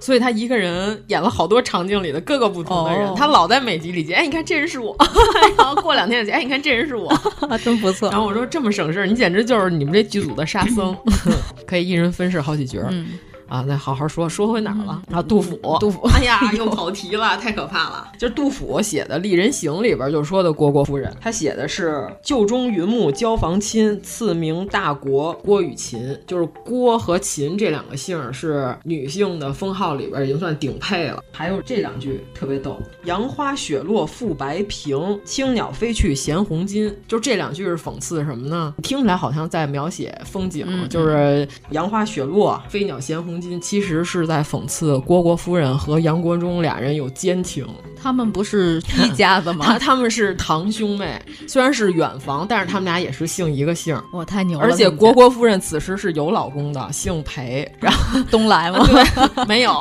[0.00, 4.94] 所以他一个人演了好多场景里的各个不同的人，他老在每集里接，哎，你看这人是我，
[5.56, 7.12] 然后过两天就哎，你看这人是我，
[7.64, 8.10] 真不错。
[8.10, 10.96] 然后我说这么省事，你简直就是你们这剧组的沙僧，
[11.66, 12.80] 可以一人分饰好几角。
[12.90, 13.06] 嗯
[13.48, 15.02] 啊，那好好说，说回哪儿了？
[15.08, 18.12] 然后杜甫，杜甫，哎呀， 又跑题了，太可怕了。
[18.18, 31.22] 就是杜甫写的《丽人行》里边就说的虢国夫人，他写的是旧中云木交房亲，赐名大国郭与秦，就是郭和秦这两个姓是女性的封号里边已经算顶配了。
[31.30, 36.92] 还有这两句特别逗：杨花雪落复白苹，青鸟飞去衔红巾。
[37.06, 38.74] 就这两句是讽刺什么呢？
[38.82, 43.35] 听起来好像在描写风景，嗯、就是杨花雪落，飞鸟衔红。
[43.60, 47.66] 其实是在讽刺虢国夫人和杨国忠俩人有奸情。
[48.00, 49.64] 他们不是一家子吗？
[49.66, 54.00] 他 他们是堂兄妹，虽然是远房，但是他们俩也是姓一个姓。
[54.12, 54.64] 哇，太牛了！
[54.64, 57.68] 而且虢国夫人此时是有老公的，姓裴。
[57.80, 58.86] 然后东来吗？
[58.86, 59.72] 对，没有。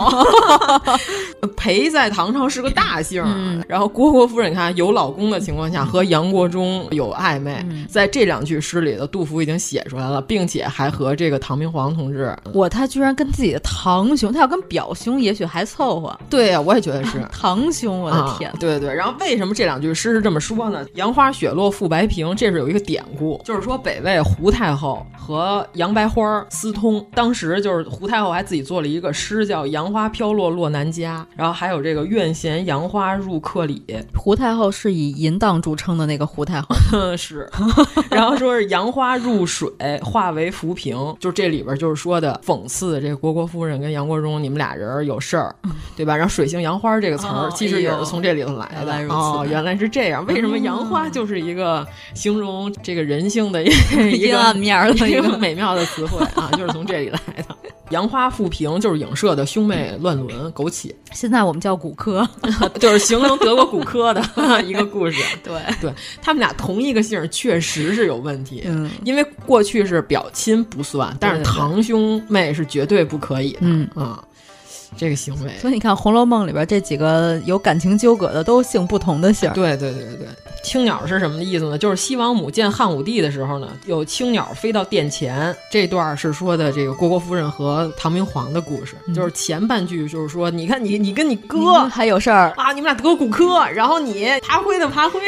[1.56, 3.24] 裴在唐朝是个大姓。
[3.28, 12.36] 嗯、然后虢国夫人看有老公的情况下和杨国忠有暧昧，嗯、在这两句诗里的杜甫已经写出来了，并且还和这个唐明皇同志。
[12.54, 16.18] 我，他居然跟自己的堂兄，他要跟表兄也许还凑合。
[16.30, 18.50] 对呀、啊，我也觉得是 堂兄，我的天！
[18.50, 20.86] 啊、对对，然后为什么这两句诗是这么说呢？
[20.96, 33.84] 杨花雪落覆白萍，这是有一个典故，就是说北魏胡太后和杨白花私通，当时就是胡太后还自己做了一个诗叫“杨花飘落落南家”，然后还有这个“愿衔杨花入客里”。
[34.16, 36.68] 胡太后是以淫荡著称的那个胡太后，
[37.18, 37.50] 是。
[38.10, 39.70] 然后说是杨花入水
[40.04, 45.54] 化为浮萍，就这里边就是说的讽刺这个虢国夫人跟杨国忠你们俩人有事儿，
[45.98, 46.16] 对吧？
[46.16, 48.86] 然后水性杨花这个词儿、哦、其实也是从这里头来的。
[48.86, 50.26] 来哦，原来是这样。
[50.26, 53.70] 为什么杨花就是一个形容这个人性的一
[54.18, 56.50] 阴暗面的一个美妙的词汇啊？
[56.54, 57.56] 就是从这里来的。
[57.90, 60.94] 杨花复萍就是影射的兄妹乱伦苟且。
[61.14, 62.28] 现在我们叫骨科，
[62.80, 64.22] 就是形容德国骨科的
[64.64, 65.22] 一个故事。
[65.44, 68.64] 对对，他们俩同一个姓确实是有问题。
[68.66, 73.60] 嗯，因为过去是表亲不算，但是堂兄妹是绝对不可以的。
[73.62, 74.24] 嗯啊。
[74.98, 79.52] 这个行为，所以你看《红楼梦》里边这几个有感情纠葛的都姓不同的姓。
[79.54, 80.28] 对对对对，
[80.64, 81.78] 青鸟是什么意思呢？
[81.78, 85.56] 就是西王母见汉武帝的时候呢，有青鸟飞到殿前。
[85.70, 95.20] 这段是说的这个虢国夫人和唐明皇的故事，嗯、就是前半句就是说，你看你你跟你哥还有事儿啊，你们俩得骨科，然后你爬灰的爬灰，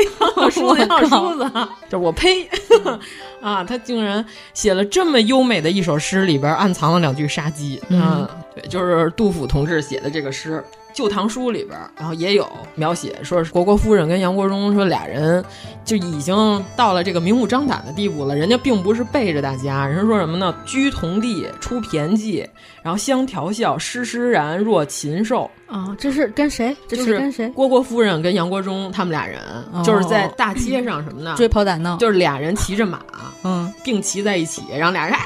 [0.50, 1.52] 梳子要梳子，
[1.90, 2.50] 就是我呸
[3.42, 3.64] 啊！
[3.64, 7.92] 他竟然写了这么优美的一首诗，里边暗藏了两句杀机啊！
[7.92, 10.64] 嗯、对，就是杜甫同志写的这个诗。
[10.98, 15.46] 《旧唐书》里边，然后也有描写，说是虢国夫人跟杨国忠说俩人
[15.86, 18.36] 就已经到了这个明目张胆的地步了。
[18.36, 20.56] 人家并不是背着大家，人家说什么呢？
[20.66, 22.44] 居同地，出骈骑，
[22.82, 25.48] 然后相调笑，施施然若禽兽。
[25.68, 26.76] 啊、哦，这是跟谁？
[26.88, 27.48] 这是跟谁？
[27.50, 29.40] 虢国夫人跟杨国忠他们俩人，
[29.72, 31.36] 哦、就是在大街上什么呢？
[31.38, 33.02] 追跑打闹，就是俩人骑着马，
[33.44, 35.20] 嗯，并骑在一起，然后俩人，哎，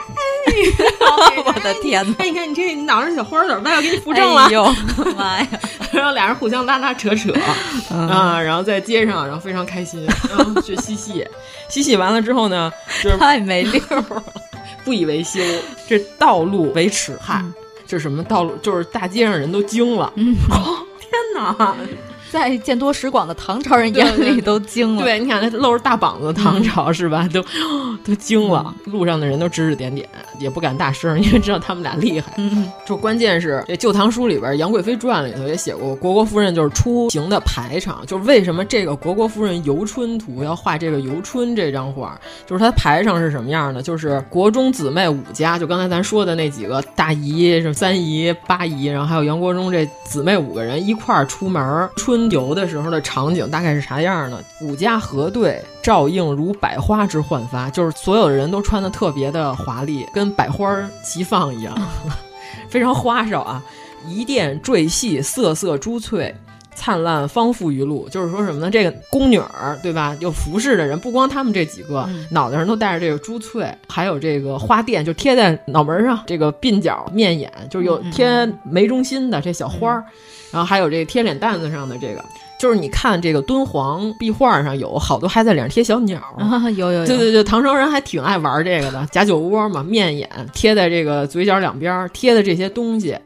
[1.45, 2.15] 我的天哪！
[2.19, 3.75] 哎，你看你这脑上小花怎么办？
[3.75, 4.45] 我给你扶正了。
[4.45, 4.75] 哎呦，
[5.17, 5.47] 妈呀！
[5.91, 7.33] 然后俩人互相拉拉扯扯、
[7.91, 11.25] 嗯、啊，然后在街上，然后非常开心，然后去嬉戏，
[11.69, 12.71] 嬉戏完了之后呢，
[13.03, 14.23] 就是太没溜了，
[14.83, 15.39] 不以为羞。
[15.87, 17.53] 这道路为耻害，嗯、
[17.85, 18.55] 这什么道路？
[18.61, 21.75] 就是大街上人都惊了，嗯，哦，天哪！
[22.31, 25.03] 在见多识广的唐朝人眼里都惊了。
[25.03, 27.27] 对，你看那露着大膀子的唐朝、嗯、是吧？
[27.33, 27.43] 都
[28.05, 30.07] 都惊了，嗯、路上的人都指指点点，
[30.39, 32.33] 也不敢大声， 因为知道他们俩厉害。
[32.37, 42.17] 嗯，就关键是这《旧唐书》里边《杨贵妃传》里头也写过，虢国夫人就是出行的排场，就是为什么这个虢国夫人游春图要画这个游春这张画，
[42.47, 43.81] 就是它排场是什么样的？
[43.81, 54.39] 就是国中姊妹五家，就刚才咱说的那几个大姨、是三姨、八姨，然后还有杨国忠这姊妹五个人一块儿出门春游的时候的场景大概是啥样呢？
[54.61, 61.73] 五家合对，照应如百花之焕发，就是所有的人都穿的特别的华丽，跟百花齐放一样。
[62.69, 63.63] 非常花哨啊！
[64.07, 66.35] 一殿缀戏，瑟瑟珠翠。
[66.73, 68.69] 灿烂方富于露，就是说什么呢？
[68.71, 70.15] 这个宫女儿，对吧？
[70.19, 80.05] 有服饰的人，不光他们这几个，嗯、脑袋上都戴着这个珠翠，还有这个花钿，就贴在脑门上，这个鬓角、面眼，就是有贴眉中心的这小花儿，嗯、
[80.53, 82.23] 然后还有这个贴脸蛋子上的这个。
[82.59, 93.17] 就是你看这个敦煌壁画上有好多还在脸上贴小鸟，啊、有有有，对对对，唐朝人还挺爱玩这个的，假酒窝嘛，面眼贴在这个嘴角两边贴的这些东西。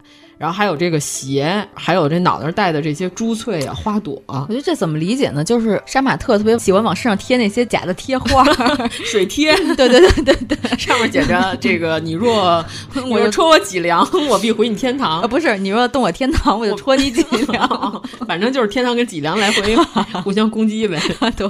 [0.45, 4.45] 然后还有这个鞋，还有这脑袋戴的这些珠翠啊、花朵、啊。
[4.47, 5.43] 我觉得这怎么理解呢？
[5.43, 8.45] 就是杀马特特别喜欢往身上贴那些假的贴花、
[8.91, 12.63] 水贴，对对对对对， 上面写着这个“你若
[13.10, 15.21] 我就戳我脊梁，我必回你天堂”。
[15.25, 18.03] 啊，不是，你若动我天堂，我就戳你脊梁。
[18.27, 19.75] 反正就是天堂跟脊梁来回
[20.23, 21.01] 互相攻击呗。
[21.36, 21.49] 对，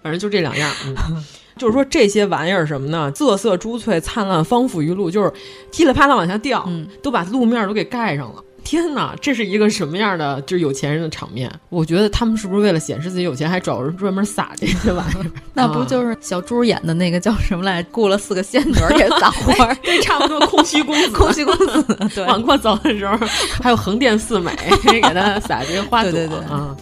[0.00, 0.70] 反正就这两样。
[0.86, 1.24] 嗯
[1.58, 3.12] 就是说这些玩意儿什么呢？
[3.14, 5.32] 色色珠翠，灿烂芳肤于路，就是
[5.72, 8.42] 噼里啪啦往下掉，嗯、都把路面都给盖上了。
[8.64, 11.50] 天哪，这是一个什么样的就是有钱人的场面？
[11.70, 15.26] 我觉得他们是不是为了显示自己有钱，还找人专门撒这些玩意儿？
[15.54, 17.82] 那不就是小猪演的那个叫什么来？
[17.90, 20.38] 雇了四个仙女给撒花， 对，差不多。
[20.46, 21.82] 空虚公子，空虚公子，
[22.14, 23.16] 对， 往过走的时候，
[23.62, 26.76] 还有横店四美给他撒这些花朵，对对对啊。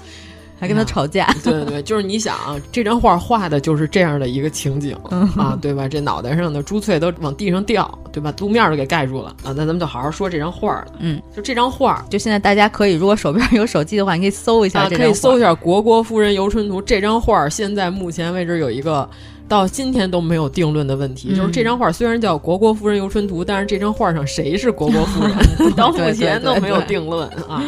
[0.59, 5.87] 还跟他吵架， 对对对，就是你想啊，这张画画的就是这样的一个情景、嗯、啊，对吧？
[5.87, 8.33] 这脑袋上的珠翠都往地上掉，对吧？
[8.39, 9.53] 路面都给盖住了啊。
[9.55, 10.87] 那咱们就好好说这张画了。
[10.99, 17.49] 嗯，就这张画，就现在大家可以，如果手边有手机的话，你可以搜一下、啊，可以搜一下《国国夫人游春图》这张画。
[17.49, 19.09] 现在目前为止有一个
[19.49, 25.37] 到今天都没有定论的问题，嗯、就是这张画虽然叫《国国夫人游春图》，但是这张画上谁是国国夫人
[25.77, 27.63] 到目前都没有定论啊。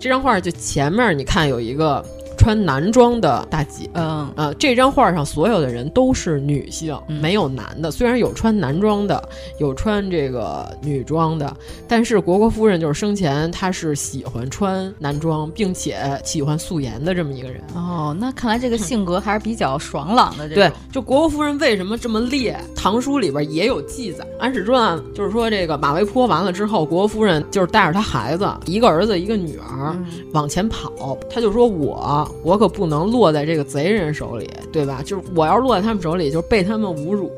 [0.00, 2.04] 这张画就前面你看有一个。
[2.40, 7.90] 穿男装的大姐，嗯呃，这张画上所有的人都是女性，嗯、没有男的。
[7.90, 9.22] 虽然有穿男装的，
[9.58, 11.54] 有穿这个女装的，
[11.86, 17.60] 但是国国夫人就是生前她是喜欢穿男装，并且喜欢素颜的这么一个人。
[17.74, 20.48] 哦，那看来这个性格还是比较爽朗的。
[20.48, 22.58] 对，就国国夫人为什么这么烈？
[22.74, 32.26] 唐书里边也有记载，《安史传》就是说这个马嵬坡完了之后，国国夫人就是带着她孩子，一个儿子一个女儿、嗯、往前跑，她就说我。
[32.42, 35.02] 我可不能落在这个贼人手里，对吧？
[35.04, 37.30] 就是我要落在他们手里，就被他们侮辱，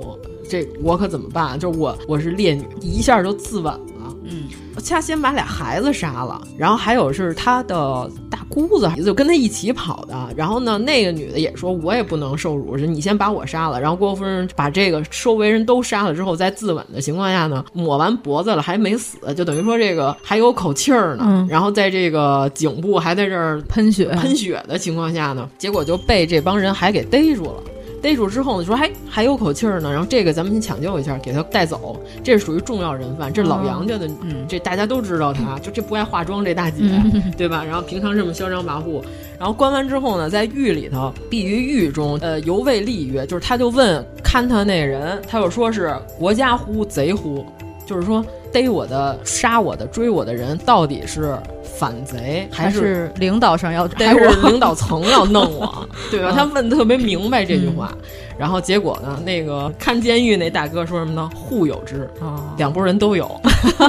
[0.49, 1.59] 这我可怎么办？
[1.59, 3.81] 就是我我是烈女，一下就自刎了。
[4.25, 4.45] 嗯，
[4.91, 10.29] 他先把俩孩子杀了，然后还有是他的大姑子，就跟他一起跑的。
[10.37, 13.81] 然后呢，那个女的也说，我也不能受辱，是你先把我杀了。
[13.81, 21.25] 然后郭夫人把这个周围人都杀了之后，在自刎的情况下呢，抹完脖子了还没死，就等于说这个还有口气儿呢。
[21.27, 27.63] 嗯、然后在这个颈部还在这儿喷血喷血的情况下呢，结果就被这帮人还给逮住了。
[28.03, 31.97] 逮住之后呢，说还还有口气儿呢，然后这个咱们先抢救一下，给他带走。
[32.25, 37.65] 这是属于重要人犯，这是老杨家的，嗯，这大家都知道他， 就这不爱化妆这大姐，嗯、对吧？
[37.65, 39.01] 然后平常这么嚣张跋扈，
[39.39, 47.47] 然后关完之后呢，在狱里头必于狱中，呃，犹未立曰，就是他就问看他那人，他又说是国家乎贼乎，
[47.87, 51.37] 就是说逮我的、杀我的、追我的人到底是。
[51.75, 56.31] 反贼还是领导上要还是领导层要弄我， 对吧？
[56.31, 57.99] 他问的特别明白这句话，嗯、
[58.39, 61.29] 然后结果呢，那个看监狱那大哥说什么呢？
[61.35, 63.41] 互有之，哦、两拨人都有。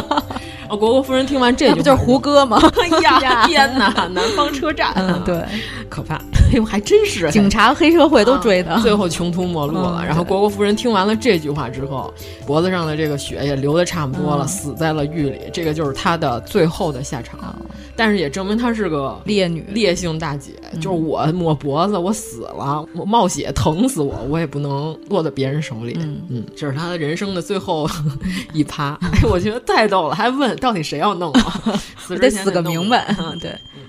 [0.74, 2.60] 哦，国国夫人听完这句，不就是胡歌吗？
[2.82, 4.10] 哎呀，天哪！
[4.12, 5.40] 南方车站，嗯，对，
[5.88, 6.16] 可怕。
[6.16, 10.00] 哎呦，还真是，警察、黑社会都追他，啊、最后穷途末路了。
[10.02, 12.12] 嗯、然后国国夫人听完了这句话之后，
[12.46, 15.40] 脖子上的这个血也流的差不多了，嗯、死在了狱里。
[15.52, 17.56] 这个就是她的最后的下场。
[17.96, 20.52] 但是也证明她是个烈女、烈性大姐。
[20.72, 25.96] 嗯、就是我抹脖子，我死了，我冒血疼死我，我也不能落在别人手里。
[26.00, 27.88] 嗯嗯，这是她的人生的最后
[28.54, 28.98] 一趴。
[29.02, 31.62] 哎，我觉得太逗了，还问到底谁要弄啊，
[32.00, 33.14] 死得死个明白。
[33.40, 33.52] 对。
[33.76, 33.82] 嗯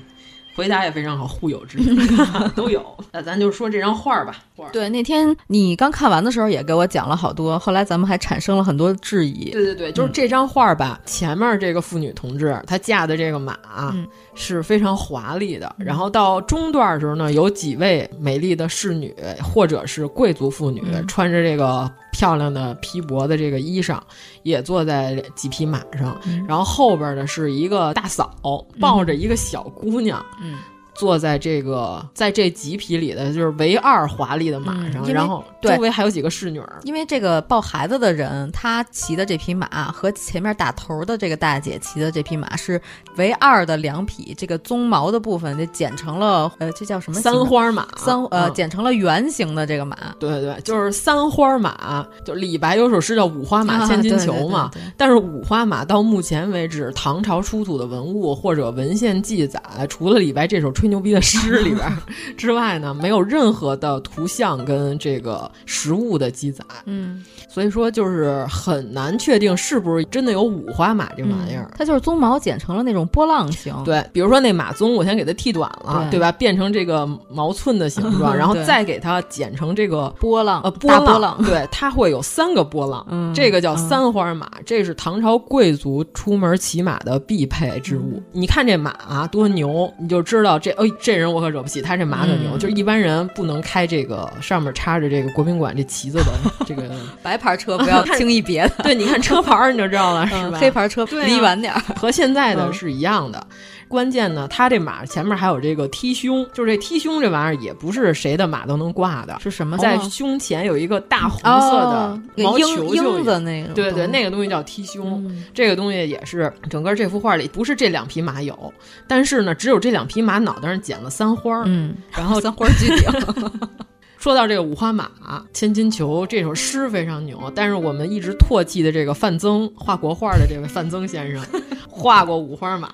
[0.56, 1.76] 回答也非常好，互有之
[2.54, 2.80] 都有。
[3.10, 4.36] 那咱就说这张画吧。
[4.72, 9.50] 对，那天你刚看完的时候也给我讲了好多，后来咱们还产生了很多质疑。
[9.50, 14.06] 对对对，就是这张画吧，嗯、前面这个妇女同志她驾的这个马、嗯、
[14.36, 23.98] 是非常华丽的，然后到中段的时候呢，有几位美丽的侍女或者是贵族妇女，嗯、穿着这个漂亮的披帛的这个衣裳，
[24.44, 28.32] 也坐在几匹马上，嗯、然后后边呢是一个大嫂
[28.80, 30.24] 抱着一个小姑娘。
[30.40, 30.58] 嗯，
[30.94, 36.62] 坐在这个在这几匹里的就是唯二华丽的马上，嗯、然后周围还有几个侍女。
[36.84, 42.80] 因为这个抱孩子的人，他骑的这匹马和前面打头的这个大姐骑的这匹马是
[43.16, 47.20] 唯二的两匹，这个鬃毛的部分就剪成了呃，这叫什么？
[47.20, 47.86] 三花马。
[47.96, 49.96] 三呃，嗯、剪成了圆形的这个马。
[50.18, 52.06] 对对，就是三花马。
[52.24, 54.60] 就李白有首诗叫《五花马，千金裘》嘛。
[54.60, 61.96] 啊、对对对但是五花马到目前为止，唐朝出土的文物或者文献记载，除了李白这首吹牛逼的诗里边
[62.36, 66.62] 之外呢，没有任何的图像跟这个实物的记载。
[66.84, 71.70] 嗯，所以说就是很难确定是不是真的有五花马这玩意儿。
[71.70, 73.74] 嗯、它就是鬃毛剪成了那种波浪形。
[73.82, 76.30] 对，比如说那马鬃，我先给它剃短了，对,对吧？
[76.32, 81.04] 变成这个毛寸的形 状，然后再给它剪成这个波浪呃波浪。
[81.06, 88.16] 波浪对，它会有三个波浪，嗯、这个叫三花马，这是唐朝贵族出门骑马的必配之物。
[88.16, 92.50] 嗯、你看这马啊多牛，你就知道这哎这人我可惹不起，他这马可牛。
[92.52, 96.32] 嗯、就是一般人不能开这个上面插着这个国宾馆这旗子的
[96.66, 96.90] 这个
[97.22, 98.84] 白牌车， 不要轻易别的。
[98.84, 100.58] 对，你看车牌你就知道了，是吧？
[100.58, 103.46] 黑牌车离远点儿，和现在的是一样的。
[103.88, 109.78] 关键呢，它这马前面还有这个踢胸，就是这踢胸这玩意儿也不是谁的马都能挂的，是什么？
[109.78, 115.24] 在胸前有一个大红色的毛球球的那个，对对，那个东西叫踢胸。
[115.26, 118.72] 嗯、这个东西也是整个这幅画里不是这两匹马有，
[119.06, 123.08] 但是呢，只有这两匹马脑袋上剪了三花儿，嗯，然后三花聚顶。
[124.24, 125.06] 说到这个五花马、
[125.52, 131.44] 千金裘这首诗非常牛，但是我们一直唾弃的这个范增画国画的这位范增先生，
[131.86, 132.90] 画过五花马，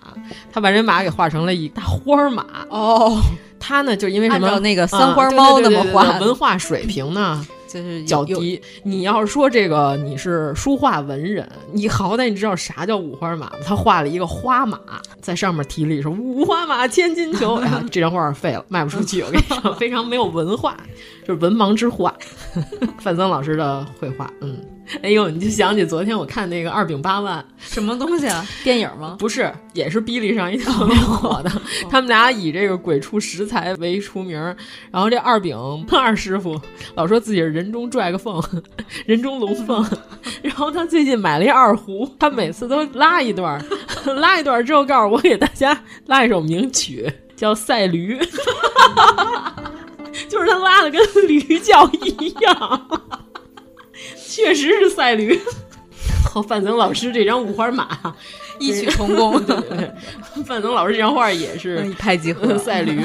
[0.52, 3.22] 他把这马给画成了一大花马哦。
[3.60, 8.60] 他呢就因为什么按照那个三花猫那么画，啊、文化水平呢就是较低。
[8.82, 13.52] 你要是说这个你是书画文人，你好歹你知道啥叫五花马？
[13.64, 14.78] 他画了一个花马，
[15.20, 19.22] 在上面题了一首“五花马，千金裘 ”，哎呀，这张画废了，卖不出去。
[19.22, 20.76] 我跟你说， 非常没有文化，
[21.26, 22.14] 就是文盲之画。
[22.98, 24.58] 范增老师的绘画，嗯。
[25.02, 28.44] 哎呦，你就想起昨天我看那个二饼八万 什么东西啊？
[28.64, 29.16] 电影吗？
[29.18, 31.50] 不是，也是哔哩上一特别火的。
[31.88, 34.38] 他们俩以这个鬼畜食材为出名，
[34.90, 35.56] 然后这二饼
[35.92, 36.60] 二师傅
[36.94, 38.42] 老说自己是人中拽个凤，
[39.06, 39.84] 人中龙凤。
[40.42, 43.64] 然后他最近买了一二胡，他每次都拉一段，
[44.16, 48.18] 拉一段之后告诉我给大家拉一首名曲，叫《赛驴》，
[50.28, 52.88] 就是他拉的跟驴叫一样。
[54.30, 55.38] 确实是赛驴，
[56.24, 57.98] 和范增老师这张五花马。
[58.60, 59.42] 异曲同工。
[59.44, 59.90] 对 对对，
[60.44, 63.00] 范增老师这张画也是一拍即合，赛驴，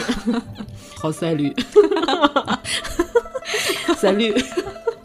[1.00, 1.56] 好赛驴，
[3.98, 4.36] 赛驴。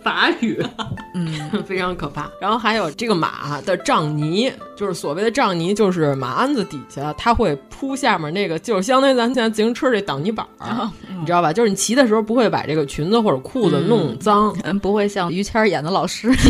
[0.02, 0.62] 法语，
[1.14, 2.30] 嗯， 非常可怕。
[2.40, 11.52] 然后还有这个马的杖泥，就是所谓的杖泥，就是马鞍子底下它会铺下面那个，就是相当于咱现在自行车这挡泥板儿，哦你知道吧？
[11.52, 16.30] 就是你骑的时候不会把这个裙子或者裤子弄脏，嗯，不会像于谦演的老师。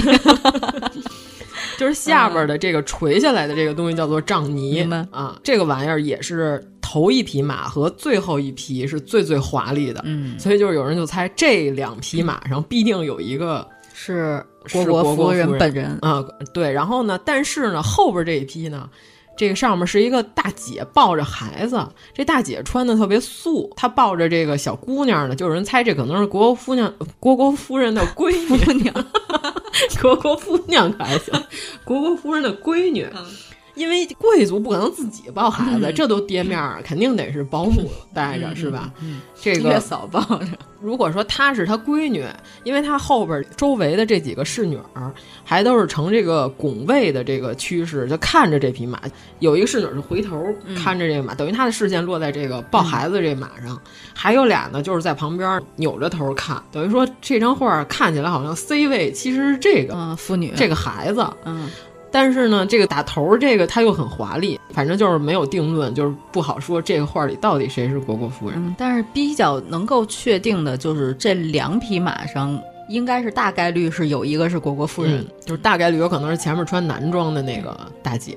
[1.79, 13.65] 就是下边的这个垂下来的这个东西叫做杖泥啊，这个玩意儿也是头一匹马和最后一匹是最最华丽的，嗯，所以就是有人就猜这两匹马上必定有一个
[13.95, 15.57] 是国国夫人。
[15.57, 15.97] 本人。
[16.03, 16.21] 啊，
[16.53, 18.91] 对，然后呢，但是呢后边这一批呢。
[19.37, 21.83] 这个上面是一个大姐抱着孩子，
[22.13, 28.33] 这大姐穿的特别素，她抱着这个小姑娘呢，就有人猜这可能是国国夫娘、国国夫人的闺
[28.75, 28.95] 女， 娘，
[30.03, 31.33] 国国夫娘可还行，
[31.85, 33.07] 国国夫人的闺女。
[33.81, 38.93] 因为贵族不可能自己抱孩子，嗯、这都跌面儿，肯定得是保姆带着，嗯、是吧？
[39.01, 40.49] 嗯，这个月嫂抱着。
[40.83, 42.25] 如果说她是她闺女，
[42.63, 45.11] 因为她后边周围的这几个侍女儿
[45.45, 49.01] 还都是呈这个拱卫的这个趋势，就看着这匹马。
[49.39, 53.75] 有一个侍女是回头看着这个马，嗯、等于她的视线落在这个抱孩子这马上；
[54.15, 61.71] 还有俩呢，就是在旁边扭着头看，等于说这张画看起来好像 C 位其实是这个嗯妇女这个孩子，嗯。
[62.11, 68.59] 但是呢，这个打头这个它又很华丽，反正就是没有定论，就是不好说这个画里到底谁是虢国夫人。
[68.59, 78.37] 嗯，但是比较能够确定的就是这两匹马上应该是大概率是有一个是虢国夫人，嗯、就是大概率有可能是前面穿男装的那个大姐，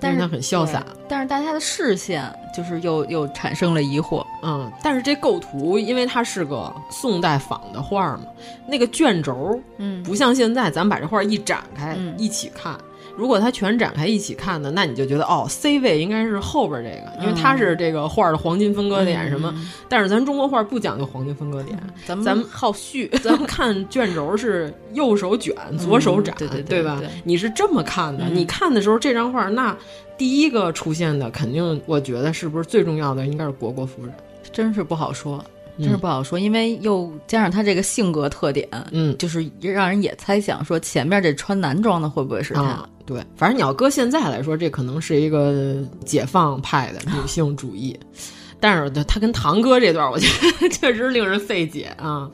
[0.00, 0.82] 但是她很潇洒。
[1.06, 2.24] 但是大家的视线
[2.56, 4.24] 就是又又产生了疑惑。
[4.42, 8.20] 嗯，但是这构图因为它是个宋代仿的画嘛，
[8.66, 12.74] 那个卷轴，嗯，不像现在咱把这画一展开、嗯、一起看。
[13.16, 19.52] 如果它全展开一起看呢，那你就觉得哦，C 位应该是后边这个，因为它是这个画的黄金分割点什么。
[19.56, 27.00] 嗯、但是咱中国画不讲究黄金分割点，嗯、咱们咱们好序， 咱们看卷轴是右手卷，左手展，对对对吧？
[27.24, 29.76] 你是这么看的，嗯、你看的时候这张画，那
[30.16, 34.14] 第一个出现的肯定，我觉得是不是最重要的应该是虢国夫人。
[34.52, 35.44] 真是不好说。
[35.80, 42.62] 真是不好说，因为又加上他这个性格特点，嗯，就是让人也猜想说前面这穿男装的会不会是他？
[42.62, 47.98] 啊、对，反正你要搁现在来说，这可能是一个解放派的女性主义。
[48.60, 50.26] 但是他跟堂哥这段，我觉
[50.60, 52.30] 得确实令人费解啊，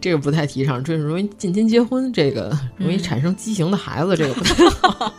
[0.00, 5.12] 这个不太提倡，这是容易近亲结婚，这个容易产生畸形的孩子，这个不太好。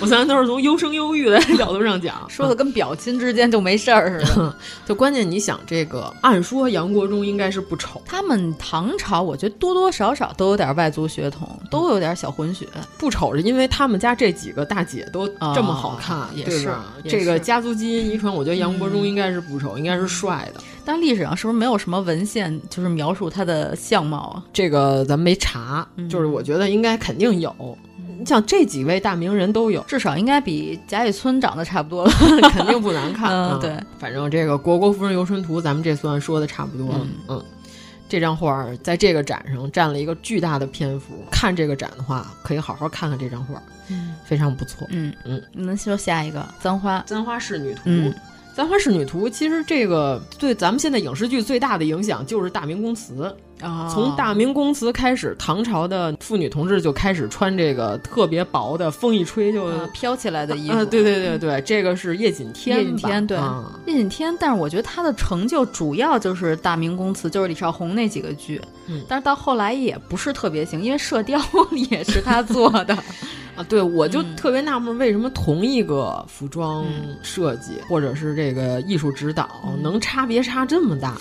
[0.00, 4.56] 我虽然都是从优生优育的角度上讲，说的跟表亲之间就没事儿似的。
[4.86, 12.68] 就关键你想，这个按说杨国忠应该是不丑，他们唐朝我觉得多多少少都有点外族血统，都有点小混血。
[12.98, 16.70] 不丑是因为他们家这几个大姐都这么好看，哦、也是
[17.04, 20.03] 这个家族基因遗传，我觉得杨国忠应该是不丑，应该是。
[20.06, 24.44] 帅的，但历史上是不是没有什么文献就是描述他的相貌啊？
[24.52, 27.54] 这个咱没查，嗯、就是我觉得应该肯定有。
[28.16, 32.12] 你像这几位大名人都有，至少应该比贾雨村长得差不多了，
[32.52, 33.30] 肯定不难看。
[33.32, 37.00] 嗯，对，反正这个《国国夫人游春图》，咱们这算说的差不多了。
[37.02, 37.44] 嗯，嗯
[38.08, 41.24] 这张画在这个展上占了一个巨大的篇幅。
[41.28, 44.86] 看这个展的话，可以好好看看这张画，嗯，非常不错。
[44.90, 47.90] 嗯嗯，那说下一个《簪花》，《簪花仕女图》。
[48.54, 53.34] 嗯《簪花仕女图》其实这个对咱们现在影视剧最大的影响就是大明宫词。
[53.60, 60.76] 啊、从大明宫词开始，唐朝的妇女同志就开始穿这个特别薄的，风一吹就、啊、飘起来的衣服。
[60.76, 62.78] 啊，对对对对，这个是叶锦添。
[62.78, 68.60] 叶锦添对，啊、叶锦添，但是我觉得他的成就主要就是大明宫词，就是李少红那几个剧。
[68.86, 71.38] 嗯，但是到后来也不是特别行，因为《射雕》
[71.90, 72.96] 也是他做的。
[73.56, 76.84] 啊，对，我就特别纳闷，为什么同一个服装
[77.22, 81.16] 设计、嗯、或者是这个艺术指导、嗯、能差别差这么大？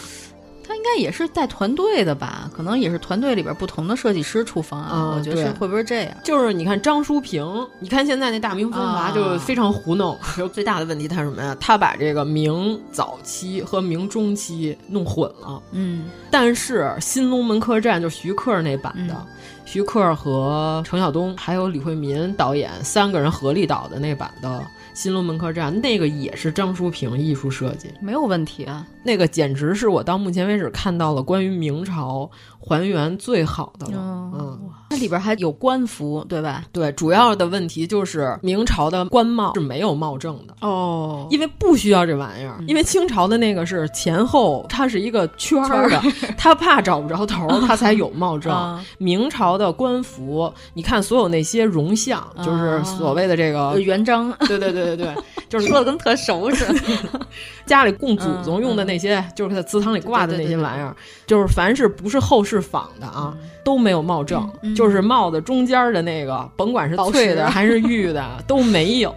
[0.66, 2.50] 他应该也是带团队的吧？
[2.56, 4.92] 可能也是团队里边不同的设计师出方案。
[4.92, 6.14] 啊、我觉得是会不会这样？
[6.24, 7.46] 就是你看张淑平，
[7.80, 10.18] 你看现在那大明风华啊就非常糊弄。
[10.54, 11.56] 最大的问题他是什么呀？
[11.60, 15.62] 他把这个明早期和明中期弄混了。
[15.72, 19.14] 嗯，但是《新龙门客栈》就徐克那版的。
[19.14, 19.28] 嗯
[19.66, 24.60] 徐克和程晓东还有李慧民导演三个人合力导的那版的
[24.94, 28.86] 《新龙门客栈》，那个也是张淑平艺术设计，没有问题啊。
[29.04, 32.30] 那个简直是我到目前为止看到了关于明朝
[32.66, 33.98] 还原最好的了。
[33.98, 34.60] 哦、嗯，
[34.90, 36.64] 它里边还有官服，对吧？
[36.72, 42.56] 对，主要的问题就是明朝的官帽是没有帽正的哦，因为不需要这玩意儿。
[42.60, 46.02] 嗯、因为清朝的那个是前后，它是一个圈儿的，
[46.38, 48.54] 他怕找不着头， 他才有帽正。
[48.54, 55.16] 啊、明朝的官服，你看所有那些容像，啊、就是所谓的这个元璋，对对对对对，
[55.50, 56.66] 就是说的跟特熟似
[57.08, 57.20] 的。
[57.66, 60.96] 家里供祖宗用的那些，嗯、就是在祠堂里挂的那些玩意儿，
[61.26, 69.14] 就是凡是不是后世仿的啊，嗯、都没有帽正，嗯、就是帽子中间的那个，甭管是翠的 还是玉的 都没有，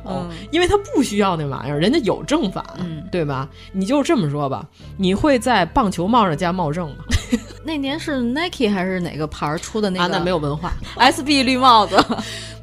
[0.51, 2.65] 因为他不需要那玩意儿，人家有正反，
[3.11, 3.49] 对吧？
[3.73, 4.67] 你就这么说吧，
[4.97, 7.05] 你会在棒球帽上加帽正吗？
[7.65, 10.05] 那年是 Nike 还是哪个牌出的那个？
[10.05, 11.97] 啊，那没有文化，SB 绿帽子。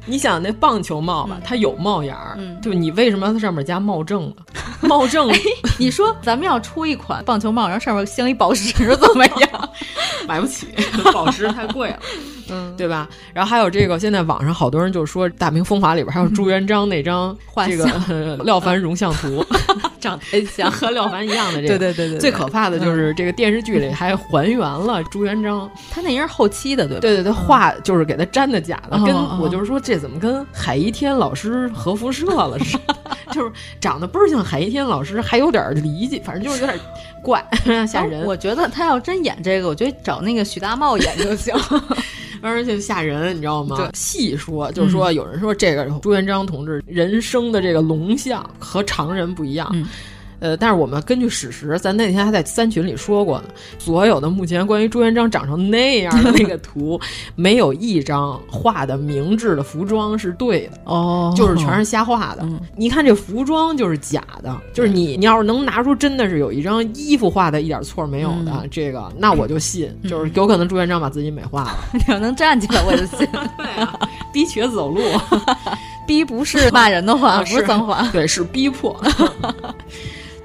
[0.06, 4.34] 你想那棒球帽吧，嗯、它有帽檐儿，嗯、对，你为什么它上面加帽正呢？
[4.82, 5.38] 帽正，哎、
[5.78, 9.70] 你说咱们要出一款棒球帽，然后上面镶一宝石，怎么样？
[10.28, 10.68] 买不起，
[11.12, 11.98] 宝石太贵了，
[12.50, 13.08] 嗯，对吧？
[13.32, 17.36] 然后还有这个，现在网上好多人就说《大明风华》里边还有朱元璋那张
[17.66, 19.44] 这个、呃、廖凡容像图，
[20.00, 22.18] 长得像和廖凡一样的这个，对对对对。
[22.18, 27.00] 最可怕的就是这个电视剧里还还原了朱元璋，他那应该是后期的，对吧？
[27.02, 32.94] 对对对，画就是给他粘的假的，哦、跟我就是说这怎么跟海一天老师核辐射了似的，
[33.32, 36.78] 就是长得倍儿像海一天老师，还有点离奇，反正就是有点
[37.22, 37.44] 怪
[37.86, 38.24] 吓人。
[38.24, 41.54] 我觉得他要真演这个，我觉得找那个许大茂演就行。
[42.42, 43.90] 而且吓人，你知道吗？
[43.94, 49.70] 细说就是说，有人说这个朱元璋同志人生的这个龙象和常人不一样。
[49.72, 49.86] 嗯
[50.44, 53.44] 呃，但是我们根据史实，咱那天还在三群里说过呢，
[53.78, 57.00] 所有的目前关于朱元璋长成那样的那个 图，
[57.34, 62.42] 没有一张画的明智的服装是对的哦，就是全是瞎画的。
[62.42, 71.78] 嗯、你看这服装就是假的，就是你你要是能拿出真的是有一张衣服画的一点错没有的，嗯、这个那我就信，就是有可能朱元璋把自己美化了。
[71.96, 73.26] 你要能站起来，我就信。
[73.56, 73.98] 对啊，
[74.30, 75.00] 逼瘸子走路，
[76.06, 78.94] 逼不是骂人的话，不是脏话，对，是逼迫。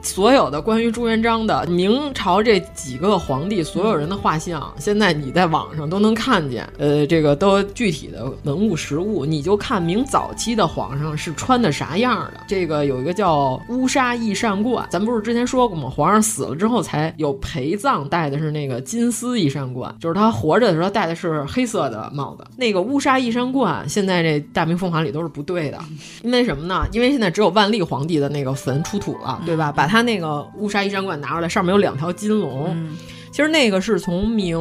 [0.02, 6.68] 所有的关于朱元璋的明朝这几个皇帝所有人的画像，现在你在网上都能看见。
[6.78, 12.42] 呃，这个都具体的文物实物，你就看明早期的皇上是穿的啥样的。
[12.48, 15.90] 这个有一个叫乌纱翼扇冠，咱不是之前说过吗？
[15.90, 22.46] 皇上死了之后才有陪葬戴的是那个金丝翼扇冠，就是他活着的时候戴的是黑色的帽子。
[22.58, 25.78] 那个乌纱翼扇冠现在这大明风华里都是不对的，
[26.24, 26.86] 因为什么呢？
[26.92, 29.72] 因为现在只有万历皇帝的那个坟出土了，对吧？
[29.72, 32.68] 把他那个乌纱衣衫冠拿出来，上面有两条金龙。
[32.76, 32.96] 嗯
[33.32, 34.60] 其实那个是从明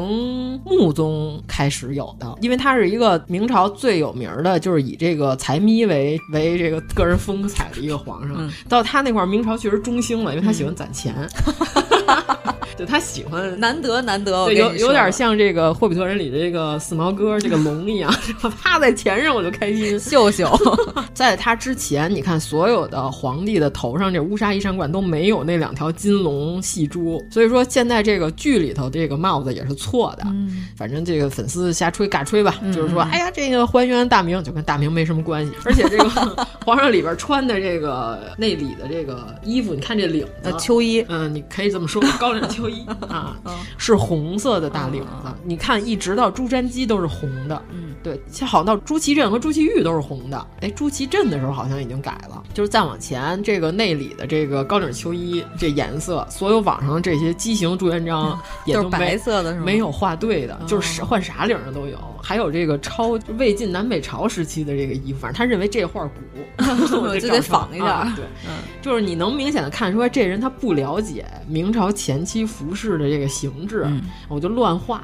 [0.63, 8.37] 穆宗开始有的，因为他是一个明朝最有名的，就是以这个财迷为为这个个人风采的一个皇上。
[8.39, 11.15] 嗯、到他那块儿，明朝确实中兴了，因为他喜欢攒钱。
[12.79, 18.15] 对他喜欢，难得难得，对有有点像这个《霍比特人》里的这个四毛哥这个 龙一样，
[18.63, 20.49] 趴在钱上我就开心，秀秀。
[21.13, 30.23] 在他之前，你看所有的皇帝的头上这乌纱衣衫冠都没有那两条金龙戏珠，所以说现在这个剧里头这个帽子也是错的。
[30.27, 36.09] 嗯、反正这个粉丝瞎吹尬吹吧，嗯、就是说，哎呀，这个还原大明就跟大明没什么关系，而且这个
[36.65, 42.68] 皇上里边穿的这个内里的这个衣服，你看这领子，呃，秋衣，嗯，你可以这么说，高领秋。
[43.09, 43.37] 啊，
[43.77, 45.33] 是红色的大领子。
[45.45, 47.63] 你看，一直到朱瞻基都是红的。
[48.05, 50.47] 嗯，对，好到朱祁镇和朱祁钰都是红的。
[50.61, 52.43] 哎，朱祁镇的时候好像已经改了。
[52.55, 59.65] 就是再往前，这个内里的这个高领秋衣这颜色，所有网上这些畸形朱元璋 也都是白色的，是吗？
[59.65, 61.99] 没有画对的，就是换啥领的都有。
[62.23, 66.63] 还有这个超魏晋南北朝时期的这个衣服，反正他认为这画古，
[67.01, 67.87] 我就得仿一下。
[67.87, 75.03] 啊、对，嗯，就是你能明显的看出来，这人他不了解明朝前期服饰的这个形制，嗯、我就乱画，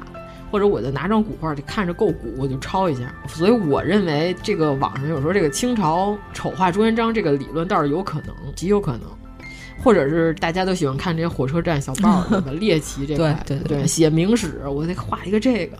[0.55, 3.13] 或者我就拿张古画，就看着够古，我就抄一下。
[3.27, 9.01] 所以我认为这个网上有时候这个清朝丑化朱元璋这个理论倒是有可能，极有可能。
[9.83, 12.53] 或者是大家都喜欢看这些火车站小报， 什么？
[12.53, 15.77] 猎奇这块，对对对，写明史，我得画一个这个。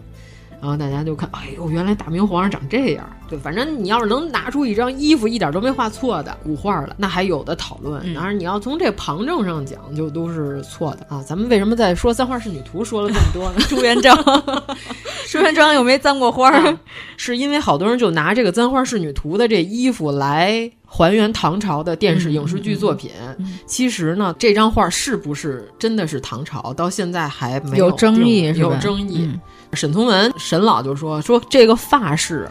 [0.66, 3.07] 然后大家就看，哎呦，原来大明皇上长这样。
[3.28, 8.01] 对，反正你要是能拿出一张衣服一点都没画错的古画了，那还有的讨论。
[8.03, 11.22] 嗯当然，你要从这旁证上讲，就都是错的啊。
[11.22, 13.63] 咱们为什么在说簪花仕女图说了这么多呢？
[13.70, 14.18] 朱元璋，
[15.30, 16.80] 朱元璋又没簪过花，啊、
[17.16, 20.72] 是因为好多人就拿这个簪花仕女图的这衣服来。
[20.88, 29.30] 还原唐朝的电视影视剧作品，嗯嗯嗯、其实呢，这张画是不是真的是唐朝，到现在还没有争议，有争议。
[29.74, 32.49] 沈从文沈老就说说这个发饰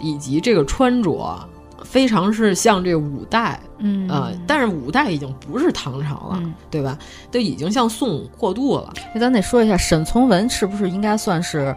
[0.00, 1.48] 以及这个穿着，
[1.82, 6.98] 非常是像这五代，嗯呃，但是五代已经不是唐朝了，嗯、对吧？
[7.30, 8.92] 都已经向宋过渡了。
[9.14, 11.74] 那咱得说一下，沈从文是不是应该算是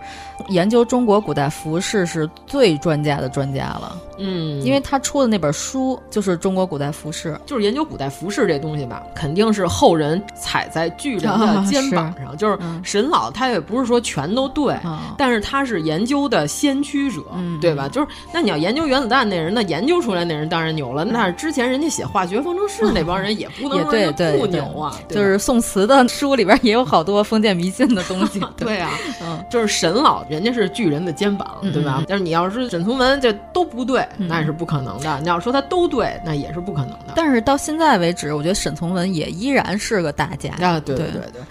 [0.49, 3.97] 研究中国古代服饰是最专家的专家了？
[4.19, 12.35] 嗯，因为他出的那本书就是中国古代服饰，就是研究古代服饰这东西吧，肯定是后人踩在巨人的肩膀上。
[12.35, 17.87] 就是沈老他也不是说全都对，啊、但是他是研究的先驱者，嗯、对吧？
[17.89, 21.05] 就是那你要研究原子弹那人，那研究出来那人当然牛了。
[21.05, 24.99] 那之前人家写化学方程式那帮人也不能 也对对不牛啊。
[25.09, 28.39] 就是宋词的书里边也有好多封建迷信的东西。
[28.57, 32.03] 对啊，嗯，就是沈老人家是巨人的肩膀，对吧？
[32.07, 34.07] 但是你要是沈从文这都不对。
[34.17, 35.19] 那是不可能的。
[35.21, 37.13] 你要说他都对，那也是不可能的。
[37.15, 40.79] 但是到现在为止，我觉得沈从文也依然是个大家啊！
[40.79, 41.41] 对对对对，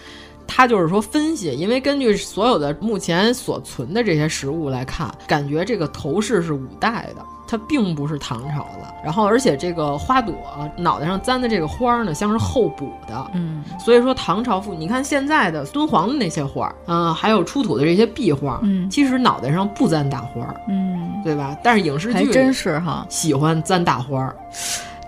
[0.47, 7.22] 他就是说分析，因为根据所有的目前所存的这些实物来看，感觉这个头饰是五代的。
[7.47, 10.34] 它并不是唐朝的，然后而且这个花朵
[10.76, 21.57] 脑袋上簪的这个花呢，像是后补的，嗯，所以说唐朝妇，你看现在的敦煌的那些花，嗯、呃，还有出土的这些壁画，嗯，其实脑袋上不簪大花，嗯，对吧？
[21.62, 24.34] 但是影视剧还真是哈，喜欢簪大花。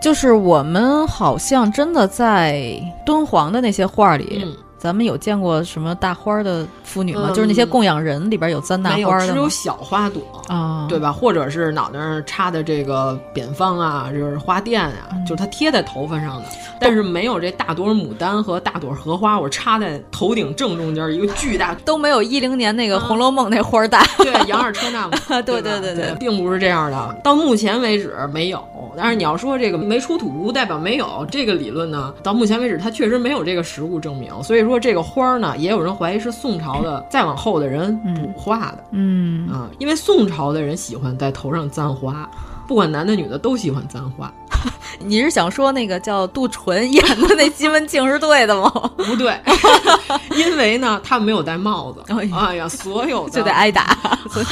[0.00, 6.64] 就是我们好像真的在敦煌的那些画里，嗯、咱们有见过什么大花的
[6.98, 7.28] 妇女吗？
[7.28, 11.12] 嗯、就是那些供养人里边有簪大花的只有小花朵啊，对吧？
[11.12, 16.44] 或者是脑袋上插的这个扁方啊，就是花钿啊，嗯、就是它贴在头发上的，
[16.80, 24.02] 但是没有这大朵牡丹和大朵荷花，我插在头顶正中间一个巨大， 都没有一零年那个《红楼梦》那花大。
[24.18, 27.16] 对，杨二车那嘛， 对对对对，并不是这样的。
[27.22, 28.62] 到目前为止没有，
[28.96, 32.12] 但是你要说这个没出土不代表没有这个理论呢。
[32.22, 34.30] 到目前为止，它确实没有这个实物证明。
[34.42, 38.84] 所以说这个花呢，也有人怀疑是宋朝的再往后的人补画的。
[38.92, 42.28] 嗯啊，因为宋朝的人喜欢在头上簪花，
[42.66, 44.32] 不管男的女的都喜欢簪花。
[44.98, 48.68] 你是想说那个叫杜淳演的那西门庆是对的吗？
[48.98, 49.38] 不对，
[50.34, 52.02] 因为呢，他没有戴帽子。
[52.12, 53.96] 哎呀，所有的就得挨打，
[54.30, 54.46] 所以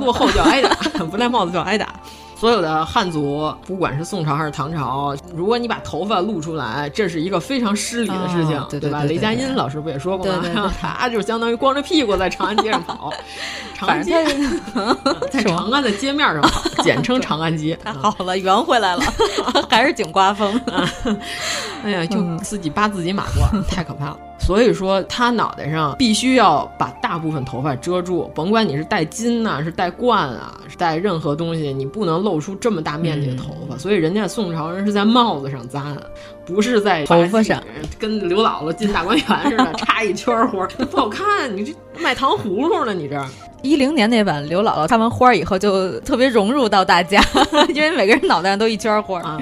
[0.00, 0.70] 落后就挨打，
[1.10, 1.94] 不戴帽子就挨打。
[2.36, 9.04] 所有的汉族，不管是宋朝还是唐朝，如果你把头发露出来，这是一个非常失礼的事情，哦、对吧？
[9.04, 10.72] 雷佳音老师不也说过吗？
[10.80, 13.12] 他就相当于光着屁股在长安街上跑，
[13.74, 14.24] 长安街
[15.30, 17.78] 在长安的街面上跑， 简称长安街。
[17.84, 19.02] 太好了，圆回来了，
[19.70, 20.60] 还是井刮风。
[21.84, 24.18] 哎呀，就自己扒自己马褂，太可怕了。
[24.46, 33.74] 所以说他脑袋上必须要把大部分头发遮住，甭管你是戴金呐、啊，是戴冠啊，是戴任何东西，你不能露出这么大面积的头发。
[33.74, 35.96] 嗯、所以人家宋朝人是在帽子上扎，
[36.46, 37.62] 不是在头发上，
[37.98, 41.54] 跟刘姥姥进大观园似的 插一圈花，不好看。
[41.56, 42.92] 你这卖糖葫芦呢？
[42.92, 43.22] 你这。
[43.62, 47.18] 一零年那版刘姥姥插完花以后就特别融入到大家，
[47.74, 49.40] 因为每个人脑袋上都一圈花啊。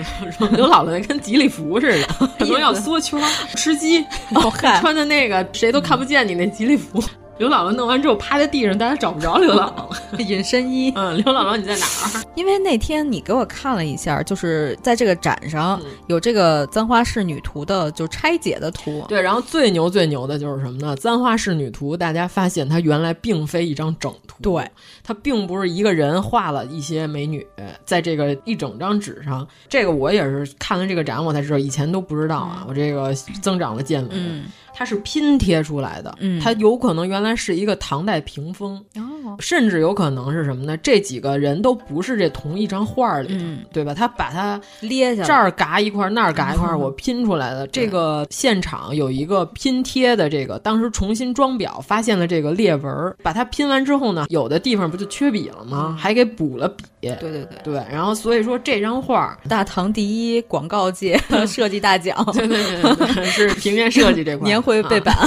[0.52, 2.06] 刘姥姥那跟吉利服似的，
[2.38, 3.20] 可能要缩圈，
[3.56, 4.00] 吃鸡，
[4.34, 4.48] 哦、
[4.80, 7.02] 穿的那个谁都看不见你那吉利服。
[7.38, 10.92] 刘姥姥弄完之后趴在地上，大家找不着刘姥姥， 隐身衣。
[10.94, 12.24] 嗯，刘姥姥你在哪儿？
[12.36, 19.04] 因为那天你给我看了一下，就是在这个展上、嗯、有这个簪花仕女图的，就拆解的图。
[19.08, 20.94] 对，然后最牛最牛的就是什么呢？
[20.96, 24.70] 簪花仕女图，大家发现它原来并非一张整图，对，
[25.02, 27.44] 它并不是一个人画了一些美女
[27.84, 29.46] 在这个一整张纸上。
[29.68, 32.58] 这个我也是看了这个展，我才知道，以前都不知道啊。
[32.60, 34.10] 嗯、我这个增长了见闻。
[34.12, 40.76] 嗯它是拼贴出来的，嗯，它有可能原来是一个唐代屏风，哦，甚至有可能是什么呢？
[40.78, 43.94] 这几个人都不是这同一张画里的，嗯、对吧？
[43.94, 47.66] 他把它列下，这儿嘎一块，那儿嘎一块，我拼出来的。
[47.68, 55.96] 这个现场有一个拼贴的，这个当时重新装裱，发现了这个裂纹，把它拼完之后呢，有的地方不就缺笔了吗？
[55.98, 57.74] 还给补了笔，对对对对。
[57.90, 65.16] 然后所以说这张画，大唐第一广告界 设计大奖，对对对对，是平面设计这块年会背板。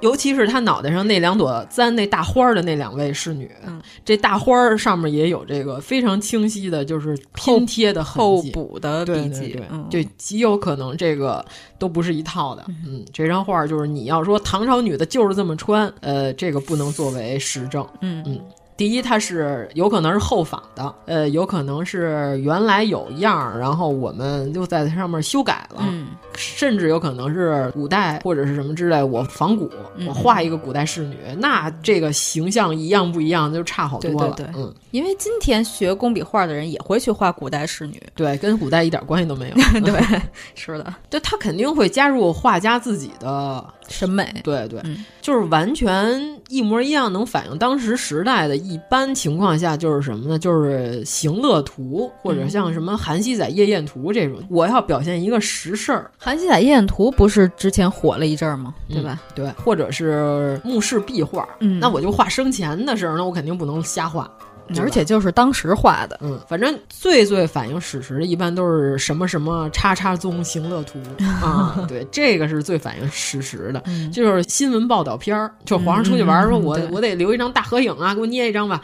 [0.00, 9.56] 尤其是他脑袋上那两朵簪那大花的那两位侍女，嗯、这大花上面也有这个非常清晰的，就是拼贴的后补的笔记，
[9.88, 11.44] 对极有可能这个
[11.78, 12.64] 都不是一套的。
[12.84, 17.86] 嗯，这张画就是你要说唐朝女的就是这么穿，呃，这个不能作为实证。
[18.00, 18.40] 嗯嗯。
[18.82, 34.34] 第一，它是有可能是后仿的，呃，有可能是原来有样，然后我们就在它上面修改了，嗯，甚至有可能是古代或者是什么之类，我仿古，嗯、我画一个古代仕女，那这个形象一样不一样，就差好多了。
[34.34, 39.54] 对对对，嗯，因为今天学工笔画的人也会去画古代仕女，对，跟古代一点关系都没有。
[39.80, 40.20] 对，
[40.56, 48.56] 是的，对，他肯定会加入画家自己的审美，对对，嗯、就是完全一模一样，能反映当时时代的。
[48.56, 50.38] 一般情况下就是什么呢？
[50.38, 54.42] 就是行乐图，或者像什么《韩熙载夜宴图》这种。
[54.48, 58.74] 我要表现一个实事儿，《韩熙载夜宴图》不是之前火了一阵儿吗？
[58.88, 59.20] 对吧？
[59.28, 64.30] 嗯、对，或者是墓室壁画，嗯，那我就画生前的事儿，那我肯定不能瞎画。
[64.78, 70.98] 而且就是当时画的，嗯，反正最最反映史实的，一般都是什么什么叉叉宗行乐图。
[71.44, 78.80] 啊，对，这个是最反映史实的，嗯、就是新闻报道片儿，就皇上出去玩儿，说嗯我我得留一张大合影啊，给我捏一张吧。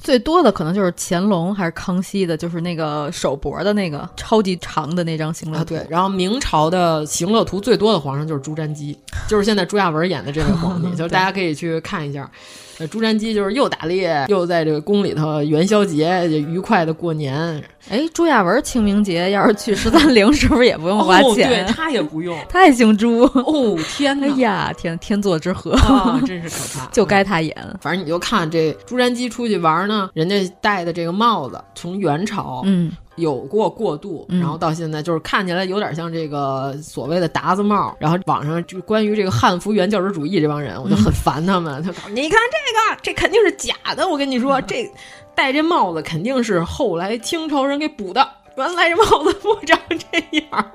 [0.00, 5.74] 最多的可能就是乾隆还是康熙的，就是那个手脖的那个超级长的那张行乐图。
[5.74, 8.96] 啊、对，然后明朝的行乐图最多的皇上就是朱瞻基，
[9.28, 12.30] 就是现在朱亚文演的这位皇帝， 就是大家可以去看一下。
[12.78, 17.62] 呃，朱瞻基就是又打猎，又在这个宫里头元宵节愉快的过年。
[17.90, 21.48] 哎，朱亚文清明节要是去十三陵，是不是也不用花钱？
[21.48, 23.22] 哦、对他也不用， 他也姓朱。
[23.22, 24.26] 哦天哪！
[24.28, 27.56] 哎呀，天天作之合啊， 真是可怕，就该他演。
[27.80, 32.92] 反正你就看这朱瞻基出去玩呢，人家戴的这个帽子，从元朝，嗯。
[33.18, 37.96] 有过过渡，嗯、然后到现在就是看起来有点像这个所谓的达子帽。
[37.98, 41.80] 然后网上就关于这个汉服原教旨主义这帮人，我就很烦他们。
[41.84, 44.08] 他、说、你看这个，这肯定是假的。
[44.08, 44.90] 我跟你说，这
[45.34, 48.26] 戴这帽子肯定是后来清朝人给补的。
[48.56, 50.72] 原来这帽子不长这样。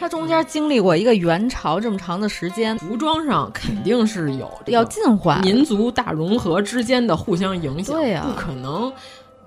[0.00, 8.92] 它中间经历过一个元朝这么长的时间，服装上肯定是有要进化，民族大融合之间的互相影响，对呀、啊，不可能。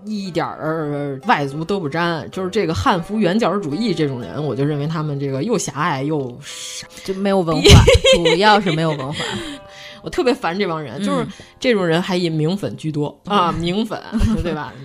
[0.06, 7.84] 一点儿外族都不沾，就是这个汉服原教旨主义这种人，我就认为他们这个又狭隘又傻就没有文化，
[8.16, 9.26] 主要是没有文化。
[10.04, 11.28] 我特别烦这帮人，就是
[11.60, 14.02] 这种人还以名粉居多、嗯、啊，名粉
[14.44, 14.74] 对吧？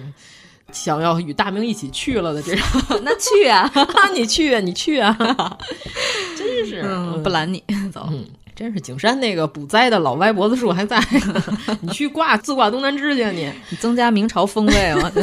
[0.72, 3.70] 想要与大明一起去了的这种，那去啊，
[4.12, 5.16] 你去啊，你去啊，
[6.36, 7.62] 真是、嗯、不拦你
[7.92, 8.06] 走。
[8.10, 8.26] 嗯
[8.56, 10.98] 真是景山那个补栽的老歪脖子树还在，
[11.82, 15.12] 你去挂自挂东南枝去，你你增加明朝风味了。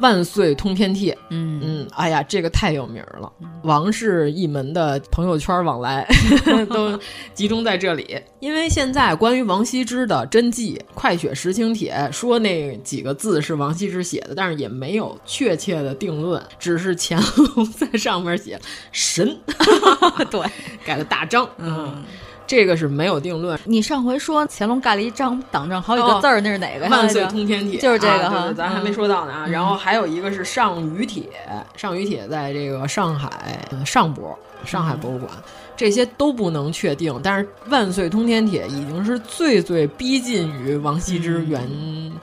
[0.00, 3.28] 万岁通天帖，嗯嗯，哎呀，这个太有名了，
[3.64, 6.06] 王氏一门的朋友圈往来
[6.70, 6.96] 都
[7.34, 8.16] 集中在这里。
[8.38, 17.20] 因为现在关于王羲之的真迹《快雪时晴帖》，说那几个字是王羲之写的，但是也没有确切的定论，只是乾
[17.56, 18.56] 隆在上面写
[18.92, 19.36] 神，
[20.30, 20.40] 对，
[20.84, 22.04] 改了大章，嗯。
[22.48, 23.60] 这个是没有定论。
[23.64, 26.90] 你上回说乾隆盖了一张挡上好几个字儿，那是哪个呀？
[26.90, 28.54] 万岁通天帖，就是这个。
[28.54, 29.46] 咱还没说到呢啊。
[29.46, 31.28] 然后还有一个是上虞帖，
[31.76, 33.30] 上虞帖在这个上海
[33.84, 35.30] 上博上海博物馆。
[35.76, 37.14] 这些都不能确定。
[37.22, 41.68] 但是《万岁通天帖》已经是最最逼近于王羲之原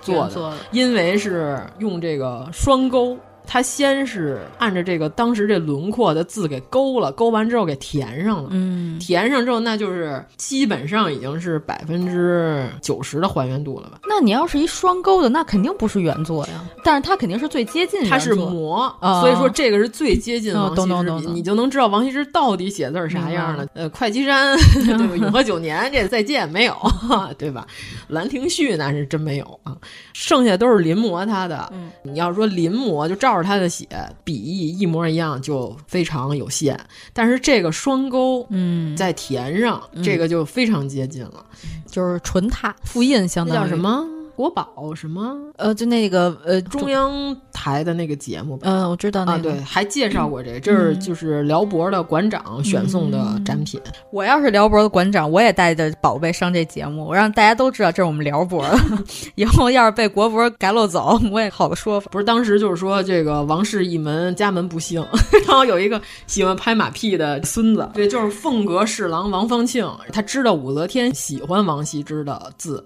[0.02, 3.18] 作的，因为是用这个双钩。
[3.48, 8.50] 他先是按照这个当时这轮廓的字给勾了，勾完之后给填上了。
[8.52, 14.00] 嗯，填上之后，那就是基本上已经是百分之九十的还原度了吧？
[14.08, 16.66] 那你要是一双勾的，那肯定不是原作呀。
[16.84, 18.04] 但是它肯定是最接近。
[18.10, 18.92] 它是摹，
[19.22, 23.68] 所以说这个是最接近王羲之，你就能知道王羲之到底写字是啥样的。
[23.76, 25.16] 呃，会稽山 对吧？
[25.16, 26.76] 永和九年这再见没有，
[27.38, 27.68] 对吧？
[28.08, 29.78] 兰亭序那是真没有啊，
[30.14, 31.72] 剩下都是临摹他的。
[32.02, 33.35] 你要说临摹，就照。
[33.36, 33.86] 照着他的写，
[34.24, 36.80] 笔意一模一样，就非常有限。
[37.12, 41.46] 但是这个双钩，嗯，在填上，这个就非常接近了，
[41.86, 44.06] 就是纯拓复印，相当于叫什么？
[44.36, 45.36] 国宝什么？
[45.58, 48.60] 呃，就那个呃，中央台的那个节目。
[48.64, 49.52] 嗯，我知道那个。
[49.52, 53.80] 对，还介绍过这个，这是就是辽博的馆长选送的展品。
[54.12, 58.78] 我要是辽博的馆长，我也带着宝贝上这节目，我让大家都知道这是我们辽博的。
[59.36, 62.10] 以后要是被国博改漏走，我也好个说法。
[62.12, 65.06] 不是，当时就是说这个王氏一门家门不幸，
[65.48, 72.86] 然后有一个喜欢拍马屁的孙子，对，就是凤阁侍郎王方庆，他知道武则天喜欢王羲之的字。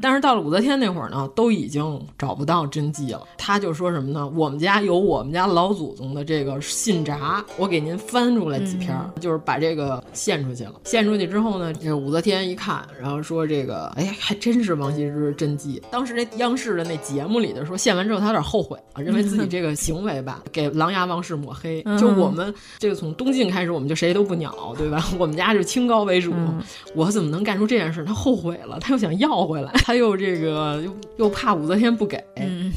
[0.00, 3.22] 但是到了武则天那会儿呢，都已经找不到真迹了。
[3.36, 4.28] 他就说什么呢？
[4.34, 10.74] 我们家有我们家老祖宗的这个信札，我给您翻出来几篇，就是把这个献出去了。
[10.84, 15.82] 献出去之后呢，这武则天一看，然后说这个，哎，还真是王羲之真迹。
[15.90, 21.82] 当时那央视的那节目里的说，献完之后他有点后悔啊，认为自己这个行为吧，给琅琊王氏抹黑。
[21.98, 25.04] 就我们这个从东晋开始，我们就谁都不鸟，对吧？
[25.18, 26.32] 我们家就清高为主，
[26.94, 28.04] 我怎么能干出这件事？
[28.04, 29.69] 他后悔了，他又想要回来。
[29.74, 32.22] 他又这个又又怕武则天不给，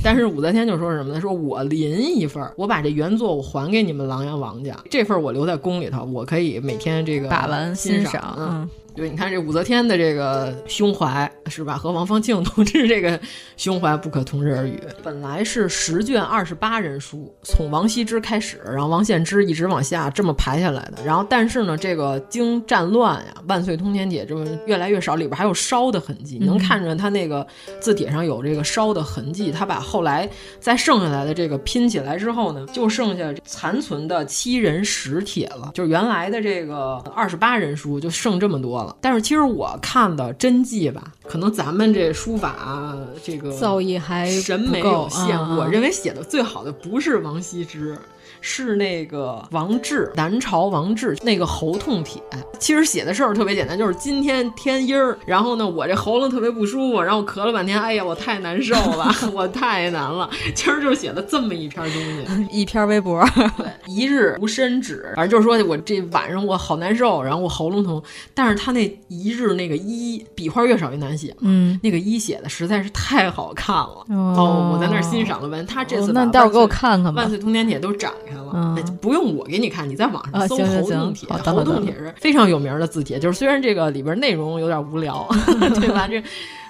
[0.04, 1.22] 但是武则天就说什么呢？
[1.22, 8.36] 说我临一份，我把这原作我还给你们琅琊王家，这份我留在宫里头，我可以每天这个把玩欣赏。
[8.38, 11.76] 嗯，对，你看这武则天的这个胸怀是吧？
[11.76, 13.20] 和王方庆同志这个
[13.58, 14.80] 胸怀不可同日而语。
[15.02, 21.04] 本来是十卷二十八人书，从王羲之开始，然后王献之一直往下这么排下来的。
[21.04, 27.46] 然后但是呢，这个经战乱呀，《万岁通天帖》这么越来越少，里边还有烧的痕迹，能看着他那个
[27.80, 29.52] 字帖上有这个烧的痕迹。
[29.52, 30.30] 他把后来
[30.60, 38.83] 再剩下来的这个拼起来之后呢，就剩下残存的七人十帖了，就是原来的这个二十八人书就剩这么多。
[39.02, 47.98] 但是其实我看的真迹吧，可能咱们这书法这个造诣还审美有限，我认为写的最好的不是王羲之。
[48.46, 52.22] 是那个王志，南朝王志那个喉痛帖，
[52.60, 63.26] 其实写的事儿特别简单，就是今天天阴儿，然后呢，我这喉咙特别不舒服，然后咳了半天，哎呀，我太难受了， 我太难了，其实就是写了这么一篇东西，一篇微博，
[63.58, 78.33] 对，一日无伸指，反正就是说我这晚上我好难受，然后我喉咙疼，但是他那一日那个一笔画越少越难写，嗯，那个一写的实在是太好看了，哦，我在那儿欣赏了完，他这次那待会儿给我看看吧，万岁通天帖都展开。
[78.54, 83.20] 嗯，不用我给你看，你在网上搜侯洞帖，喉痛帖是非常有名的字帖。
[83.20, 85.28] 就是虽然这个里边内容有点无聊，
[85.80, 86.08] 对吧？
[86.08, 86.22] 这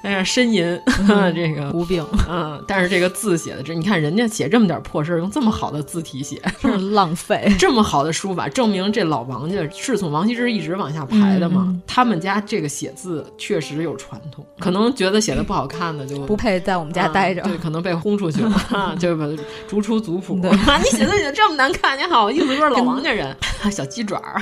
[0.04, 0.80] 哎呀，呻吟，
[1.34, 7.51] 这个无病，嗯，但是这个字写的这，你看人家写这么点破事儿，用这么好的字体写，是浪费。
[7.58, 11.74] 这么好的书法，证明这老王家是从王羲之一直往下排的嘛。
[11.88, 19.26] 他们家这个写字确实有传统，可能觉得写的不好看的就不配在我们家待着，对，可能被轰出去了， 就把
[19.68, 20.36] 逐出族谱。
[20.36, 23.34] 你写字写的这么难看，你好意思说老王家人？
[23.72, 24.41] 小鸡爪儿，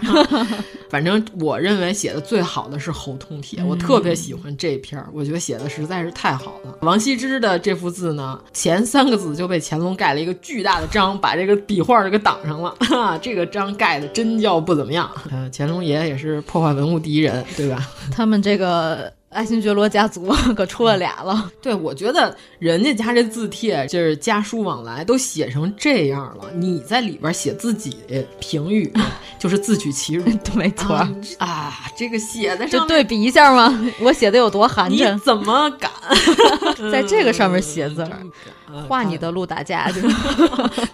[0.90, 6.74] 反正我认为写的最好的是《侯通帖》，我特别喜欢这篇儿，我觉得写写的实在是太好了。
[6.80, 12.74] 王羲之的这幅字呢，前三个字就被乾隆盖了一个巨大的章，把这个笔画儿给挡上了。
[12.80, 15.12] 哈，这个章盖的真叫不怎么样。
[15.30, 17.86] 呃，乾隆爷也是破坏文物第一人，对吧？
[18.10, 19.12] 他们这个。
[19.32, 27.96] 爱新觉罗家族 可出了俩了，对我觉得人家家这字帖就是家书往来都写成这样了，你在里边写自己
[28.42, 28.92] 评语，
[29.40, 30.96] 就是自取其辱， 没错
[31.38, 33.74] 啊，这个写的就对比一下吗？
[34.02, 35.14] 我写的有多寒碜？
[35.14, 35.90] 你怎么敢
[36.92, 38.06] 在这个上面写字？
[38.88, 39.90] 画你的鹿打架，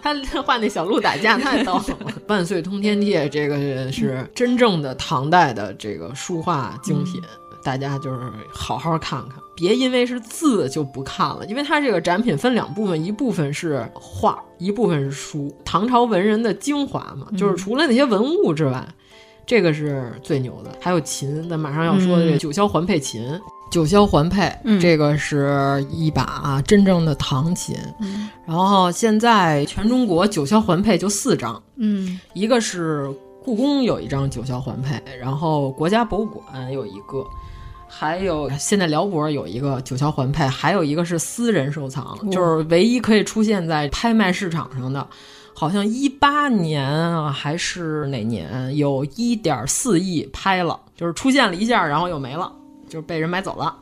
[0.00, 1.84] 他画那小鹿打架太逗了。
[2.28, 7.20] 万岁通天帖这个是真正的唐代的这个书画精品。
[7.68, 11.44] 大家就是好好看看，别因为是字就不看了。
[11.44, 15.54] 因为它这个展品分两部分，一部分是画，一部分是书。
[15.66, 18.88] 唐朝文人的精华嘛，就是除了那些文物之外，
[19.44, 20.70] 这个是最牛的。
[20.80, 23.38] 还有琴，咱马上要说的这九霄环佩琴，
[23.70, 24.50] 九霄环佩
[24.80, 27.76] 这个是一把真正的唐琴。
[28.46, 33.14] 然后现在全中国九霄环佩就四张，嗯，一个是。
[33.44, 37.24] 故宫有一张九霄环佩，然后国家博物馆有一个。
[37.88, 45.06] 还有现在辽博有一个九霄环佩，还有一个是私人收藏，就是唯一可以出现在拍卖市场上的。
[45.54, 52.52] 好像一八年啊，还是哪年，有一点四亿拍了，就是出现了一下，然后又没了，
[52.88, 53.76] 就是被人买走了。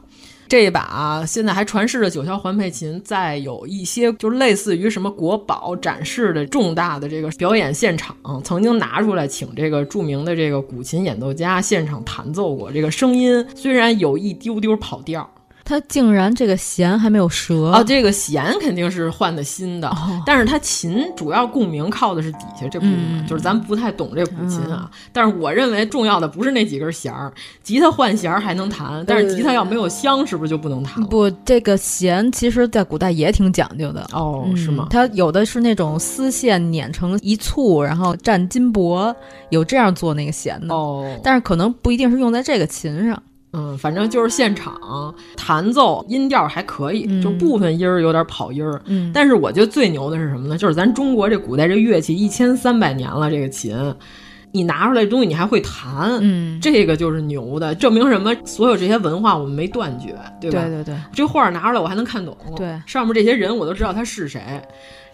[0.48, 12.70] 这一把现在还传世的九霄环佩琴，在有一些就类似于什么国宝展示的重大的这个表演现场，曾经拿出来请这个著名的这个古琴演奏家现场弹奏过。
[12.70, 15.28] 这个声音虽然有一丢丢跑调。
[15.66, 17.82] 它竟然这个弦还没有折啊！
[17.82, 19.92] 这个弦肯定是换的新的，
[20.24, 24.88] 但是它琴主要共鸣靠的是底下这部分，就是咱不太懂这古琴啊。
[25.12, 27.32] 但是我认为重要的不是那几根弦儿，
[27.64, 31.02] 吉他换弦还能弹，但是吉他要没有香，是不是就不能弹？
[31.06, 34.86] 不，这个弦其实在古代也挺讲究的哦，是吗？
[34.88, 39.12] 它有的是那种丝线捻成一簇，然后蘸金箔，
[39.50, 43.20] 有这样做那个弦的哦，但是可能不一定是用在这个琴上。
[43.56, 48.78] 嗯，反正就是现场弹奏，音调还可以，就部分音儿有点跑音儿。
[48.84, 50.58] 嗯，但是我觉得最牛的是什么呢？
[50.58, 53.74] 就是咱中国这古代这乐器一千三百年了，这个琴，
[54.52, 58.34] 你拿出来东西你还会弹，嗯，这个就是牛的，证明什么？
[58.44, 60.62] 所有这些文化我们没断绝，对吧？
[60.62, 64.40] 对对对，这画拿出来我还能看懂，对，上面这些人我都知道他是谁。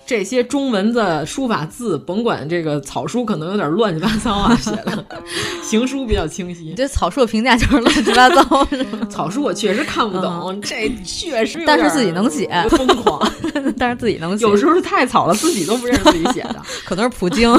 [0.04, 5.04] 这些中文的书法字，甭管这个草书可能有点乱七八糟啊，写的
[5.62, 6.74] 行书比较清晰。
[6.76, 8.66] 这草书的评价就是乱七八糟。
[9.08, 13.20] 草书我确实看不懂， 这确实，但是自己能写，疯狂。
[13.78, 17.50] 但是自己能写，有时候太草了，自己都不认识自己写的，可能是普京。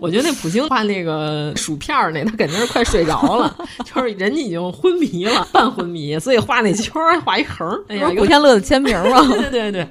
[0.00, 7.66] 我觉得那普京画那个薯片儿那，他肯定是快睡着了，就是人家已经昏迷了，半昏迷，所以画那圈儿画一横。
[7.88, 9.86] 哎呀，古天乐的签名嘛，对对对。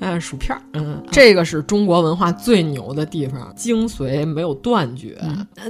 [0.00, 5.18] 嗯，薯片儿，嗯，这个是中国文化最牛的地方，精髓没有断绝。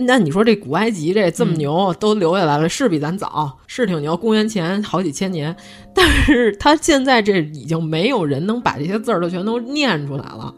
[0.00, 5.54] 那你说这古埃及这这么牛，都留下来了，是比咱早，是挺牛，公元前好几千年。
[5.94, 10.52] 但是他现在这已经没有人能把这些字儿都全都念出来了。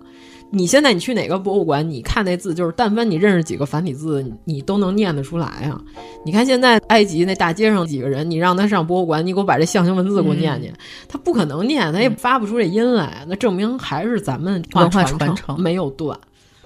[0.51, 5.81] 你现在你去哪个博物馆，你看那字，就是但凡你认识几个繁体字，你都能念得出来啊。
[6.25, 10.73] 你看现在埃及那大街上几个人，你让他上博物馆，你给我把这象形文字给我念念，
[11.07, 16.19] 他不可能念，他也发不出这音来，那证明还是咱们文化传承没有断。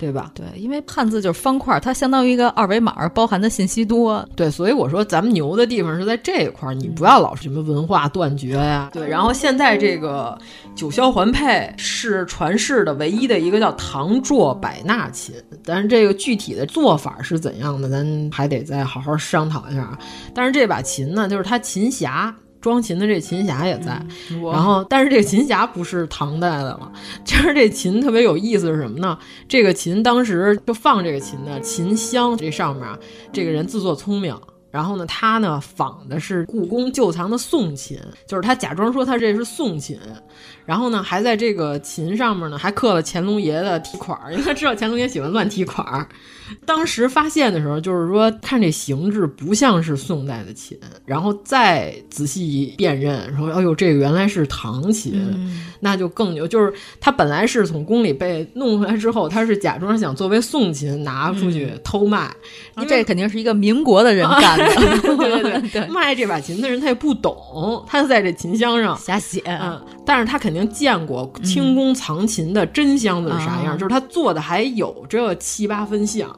[0.03, 0.32] 对吧？
[0.34, 4.28] 对，因为汉字就是方块，它相当于一个二维码，包含的信息多。
[4.34, 8.90] 对，所以我说咱们牛的地方是在这一块儿，你不要老是什么文化断绝呀。
[8.92, 10.36] 对，然后现在这个
[10.74, 19.96] 九霄环佩是传世的唯一的一个叫唐卓百纳琴，但是这个具体的做法是怎样的，咱还得再好好商讨一下。
[20.34, 22.34] 但是这把琴呢，就是它琴匣。
[22.62, 24.00] 装琴的这琴匣也在，
[24.52, 26.90] 然后但是这个琴匣不是唐代的了。
[27.24, 29.18] 其实这琴特别有意思是什么呢？
[29.48, 32.86] 这个琴当时就放这个琴的琴箱这上面，
[33.32, 34.34] 这个人自作聪明，
[34.70, 39.98] 然后呢，他呢仿的是故宫旧藏的宋琴，就是他假装说他这是宋琴，
[40.64, 46.06] 然后呢还在这个琴上面呢还刻了乾隆爷的题款儿，因为他知道乾隆爷喜欢乱题款儿。
[46.66, 55.14] 当时发现的时候，就是说看这形制不像是宋代的琴，然后再仔细辨认，说：“哎呦，这个原来是唐琴，
[55.80, 62.30] 那就更牛。”就是他本来是从宫里被弄回来之后，他是假装想作为宋琴拿出去偷卖，
[62.76, 64.66] 因为这肯定是一个民国的人干的。
[65.00, 69.40] 对对 对，卖这把琴的人他也不懂，他就在这琴箱上瞎写。
[69.46, 76.28] 嗯，但是他肯定见过清宫藏琴的真箱子是啥样，就是他做的还有这七八分像。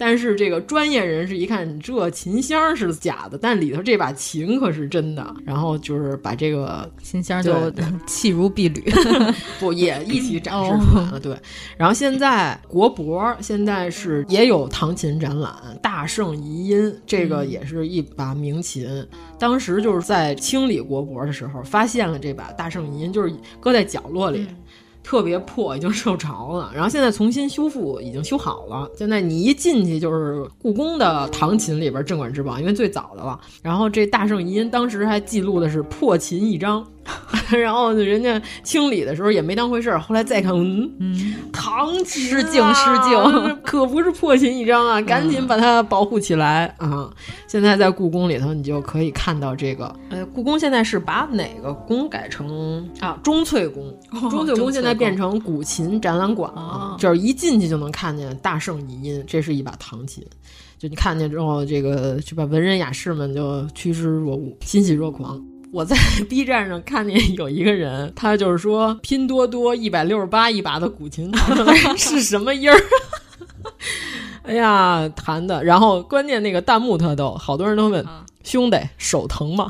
[0.00, 5.36] 但是这个专业人士一看，这琴箱是假的，但里头这把琴可是真的。
[5.44, 7.70] 然后就是把这个琴箱就
[8.08, 8.82] 弃如敝履，
[9.60, 11.20] 不也一起展示出来了？
[11.20, 11.36] 对。
[11.76, 18.88] 然后现在国博现在是也有唐琴展览，大圣遗音这个也是一把名琴。
[19.38, 23.30] 当时就是在清理国博的时候，发现了这把大圣遗音，就是
[23.60, 24.46] 搁在角落里。
[25.10, 26.70] 特别破，已经受潮了。
[26.72, 28.88] 然后现在重新修复，已经修好了。
[28.96, 33.36] 现在你一进去就是故宫的唐琴里边镇馆之宝，因为最早的了。
[33.60, 36.86] 然后这大圣遗音当时还记录的是破琴一张。
[37.50, 45.00] 然后人家清理的时候也没当回事儿，后来再看，嗯，唐琴失敬失敬， 可不是破琴一张啊！
[45.02, 47.10] 赶紧把它保护起来啊！
[47.46, 49.94] 现在在故宫里头，你就可以看到这个。
[50.10, 53.18] 呃，故宫现在是把哪个宫改成啊？
[53.22, 53.92] 钟粹宫，
[54.30, 60.24] 钟粹宫现在变成古琴展览馆了，就是一进去就能看见大圣遗音，这是一把唐琴。
[60.78, 65.38] 就你看见之后，这个就把文人雅士们就趋之若鹜，欣喜若狂。
[65.72, 65.96] 我在
[66.28, 71.30] B 站上看见有一个人，他就是说拼多多一百六十八一把的古琴
[71.96, 72.76] 是什么音儿？
[74.42, 79.68] 哎呀，弹的，然后关键那个弹幕特逗，好多人都问、啊、兄弟手疼吗？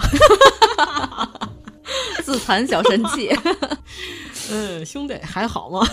[2.23, 3.29] 自残小神器。
[4.51, 5.87] 嗯，兄弟还好吗？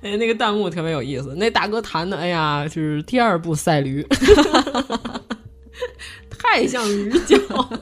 [0.00, 4.06] 哎，那个弹幕特别有意思，那大哥弹的，哎呀，就是第二部赛驴。
[6.52, 7.36] 太像驴叫，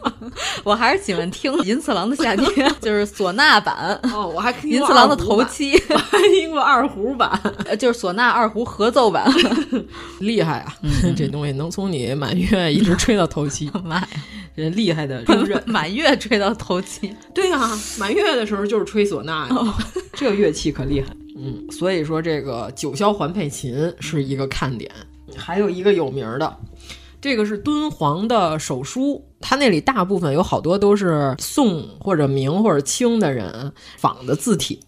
[0.62, 3.98] 我还是喜欢听银次郎的夏天， 就是唢呐版。
[4.12, 7.40] 哦，我还听银次郎的头七，我还听过二胡版，
[7.78, 9.26] 就是唢呐二胡合奏版，
[10.20, 10.74] 厉害啊！
[10.82, 14.08] 嗯、这东西能从你满月一直吹到头七，妈呀，
[14.54, 15.24] 这厉害的
[15.64, 17.14] 满月吹到头七。
[17.34, 19.74] 对啊，满月的时候就是吹唢呐呀，哦、
[20.12, 21.06] 这个乐器可厉害。
[21.40, 24.90] 嗯，所以说这个九霄环佩琴是一个看点，
[25.36, 26.56] 还有一个有名的。
[27.20, 34.78] 这个是敦煌的手书，它那里大部分有好多都是宋或者明或者清的人仿的字帖，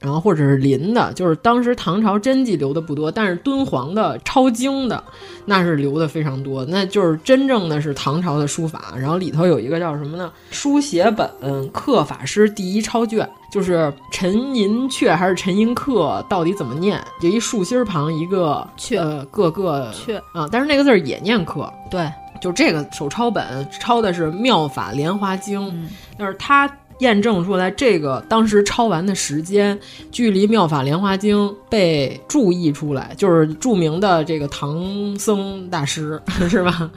[0.00, 5.04] 然后或者是临的，就是当时唐朝真迹留的不多，但是敦煌的抄经的
[5.44, 8.94] 那是留的非常多，那就是真正的是唐朝的书法。
[8.96, 10.32] 然后里头有一个叫什么呢？
[10.50, 16.98] 书写本刻法师第一抄卷，就是陈寅恪还是陈寅恪，到底怎么念？
[17.20, 21.70] 就一竖心旁一个阙，呃，各个阙啊，但是那个字也念恪。
[21.90, 26.66] 对，就这个手抄本抄的是《妙法莲华经》，嗯、但是它。
[27.00, 29.78] 验证出来，这个当时抄完的时间，
[30.10, 31.36] 距离《妙法莲华经》
[31.68, 36.90] 被注译出来，就是著名的这个唐僧大师， 是吧？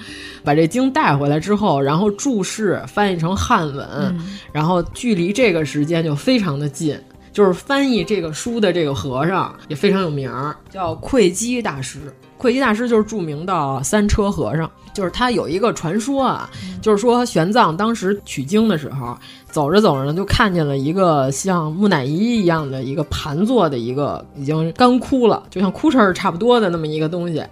[0.43, 6.97] 把这经带回来之后，然后注释翻译成汉文，嗯、然后距离这个时间就非常的近。
[7.31, 11.97] 就是翻译这个书的这个和尚也非常有名儿，叫慧基大师。
[12.37, 16.49] 慧基大师就是著名的三车和尚，就是他有一个传说啊，
[16.81, 19.17] 就是说玄奘当时取经的时候，
[19.49, 27.43] 走着走着呢，就看见了一个像木乃伊一样的一个盘坐的一个已经干枯了，就像枯枝差不多的那么一个东西。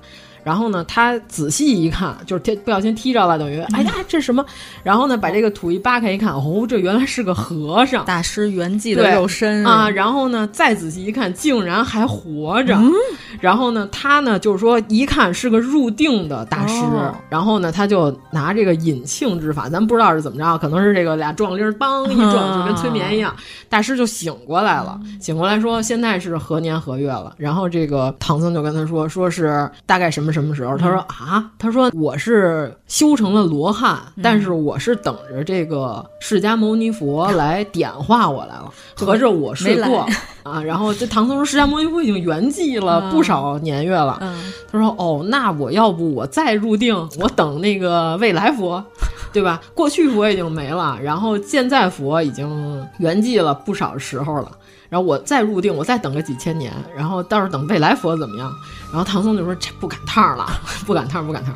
[0.43, 4.43] 然后呢，他仔细一看，就是踢不小心踢着了，等于哎呀，这什么？
[4.83, 9.87] 然后呢，把这个土一扒开一看，哦，这原来是个和尚，大师圆寂的肉身啊。
[9.87, 12.75] 然后呢，再仔细一看，竟然还活着。
[12.75, 12.91] 嗯、
[13.39, 16.81] 然后呢，他呢就是说一看是个入定的大师。
[16.81, 23.35] 哦、然后呢，他就拿这个引磬之法，咱不知道是怎么着，可能是这个俩撞铃梆一撞，就跟催眠一样，
[23.69, 24.99] 大师就醒过来了。
[25.19, 27.35] 醒过来说现在是何年何月了？
[27.37, 30.30] 然后这个唐僧就跟他说，说是大概什么。
[30.31, 30.77] 什么时候？
[30.77, 38.71] 他说啊，他说我是修成了罗汉，嗯、但是我是等着这个释迦牟尼佛来点化我来了。
[38.95, 40.07] 合着我睡过
[40.43, 40.61] 啊。
[40.61, 44.17] 然后这唐僧说，释迦牟尼佛已经圆寂了嗯、不少年月了。
[44.21, 48.83] 嗯、他说哦，那我要不我再入定，我等那个未来佛，
[49.33, 49.61] 对吧？
[49.73, 54.51] 过去佛已经没了，然后现在佛已经圆寂了不少时候了。
[54.89, 58.53] 然后我再入定，我再等个几千年，然后到时候等未来佛怎么样？
[58.91, 60.45] 然后唐僧就说：“这不赶趟了，
[60.85, 61.55] 不赶趟，不赶趟。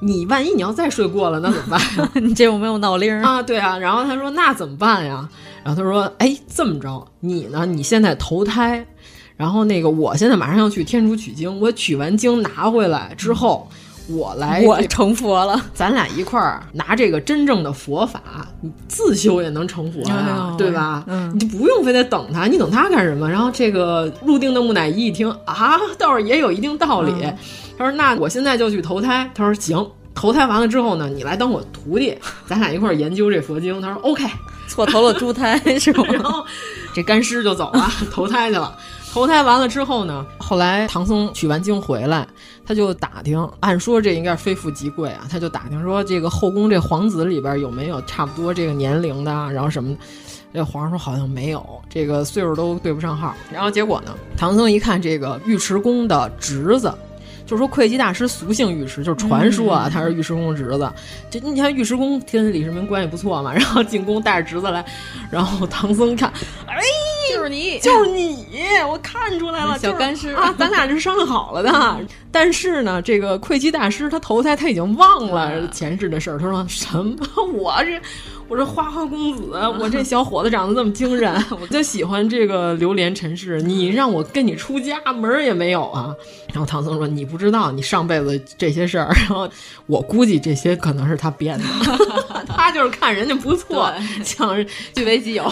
[0.00, 2.10] 你万一你要再睡过了，那怎么办？
[2.24, 3.42] 你这有没有闹铃啊？
[3.42, 3.76] 对啊。
[3.78, 5.28] 然后他说：那怎么办呀？
[5.64, 7.66] 然后他说：哎，这么着，你呢？
[7.66, 8.86] 你现在投胎，
[9.36, 13.68] 然后那个我现在马上要去天竺取经，我取完经拿回来之后。”
[14.08, 18.20] 我来，我成佛了，咱俩一块儿拿这个真正的佛法，
[18.60, 21.04] 你自修也能成佛呀、对吧？
[21.06, 23.28] 嗯，你就不用非得等他，你等他干什么？
[23.30, 27.12] 然后这个入定的木乃伊一听啊，倒是也有一定道理。
[27.22, 27.36] 嗯、
[27.76, 34.24] 他说：“那我现在就去投胎。”他说：“行，投胎完了之后呢，你来当我徒弟， 咱俩一块儿研究这佛经。”他说：“OK。”
[34.68, 36.04] 错投了猪胎是吗？
[36.12, 36.44] 然后
[36.94, 38.76] 这干尸就走了， 投胎去了。
[39.12, 42.26] 投胎完了之后呢，后来唐僧取完经回来，
[42.66, 49.96] 他就打听，按说这应该是非富即贵啊，他就打听说这个后宫这皇子里边有没有差不多这个年龄的，然后什么。
[50.50, 53.34] 这皇上说好像没有，这个岁数都对不上号。
[53.52, 56.92] 然后结果呢，唐僧一看这个尉迟恭的侄子。
[57.44, 60.90] 就是说，会稽大师俗姓尉迟，就是传说啊，他是尉迟恭的侄子。
[61.30, 64.84] 这你看，尉迟恭跟李世民关系不错嘛，然后进宫带着侄子来，
[65.30, 66.30] 然后唐僧看，
[66.66, 66.82] 哎，
[67.30, 68.46] 就是你，就是你，
[68.88, 72.06] 我看出来了，小干尸啊，咱俩是商 量好了的。
[72.30, 77.16] 但是呢，这个会稽大师他投胎他已经忘了前世的事儿，他说什么？
[77.54, 78.00] 我这。
[78.48, 83.60] 我说花花公子，我这小伙子长得这么精神，我就喜欢这个流连尘世。
[83.60, 86.14] 你让我跟你出家，门儿也没有啊！
[86.48, 89.12] 然后唐僧说：“你不知道，你上辈子这些事儿。
[89.28, 89.48] ”然后
[89.86, 91.64] 我估计这些可能是他编的，
[92.48, 93.92] 他就是看人家不错，
[94.24, 95.46] 想据为己有，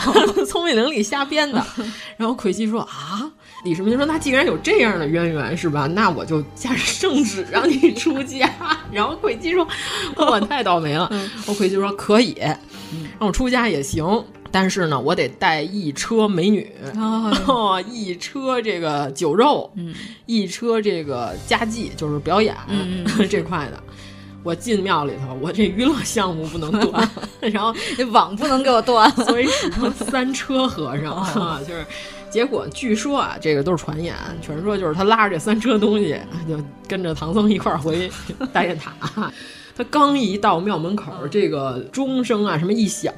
[0.49, 1.63] 聪明伶俐瞎编的。
[2.17, 3.31] 然后奎西说：“啊。”
[3.65, 5.87] 李世民说：“那既然有这样的渊源，是吧？
[5.87, 8.49] 那我就驾着圣旨 让你出家。”
[8.93, 9.67] 然后魁基说
[10.15, 11.11] ：“我太倒霉了。
[11.47, 12.37] ”我魁基说：“可以，
[13.19, 16.71] 让我出家也行，但是呢，我得带一车美女，
[17.47, 19.93] 哦、一车这个酒肉，嗯，
[20.27, 23.83] 一车这个家祭，就是表演、嗯、 这块的。
[24.45, 27.75] 我进庙里头，我这娱乐项目不能断，然后
[28.13, 31.85] 网不能给我断，所以只能三车和尚啊，就是。
[32.31, 36.19] 结果据说啊，这个都是传言，传说就是他拉着这三车东西，
[36.49, 36.59] 就
[36.89, 38.11] 跟着唐僧一块儿回
[38.53, 38.93] 大雁塔。
[39.77, 43.13] 他刚一到庙门口，这个钟声啊什么一响，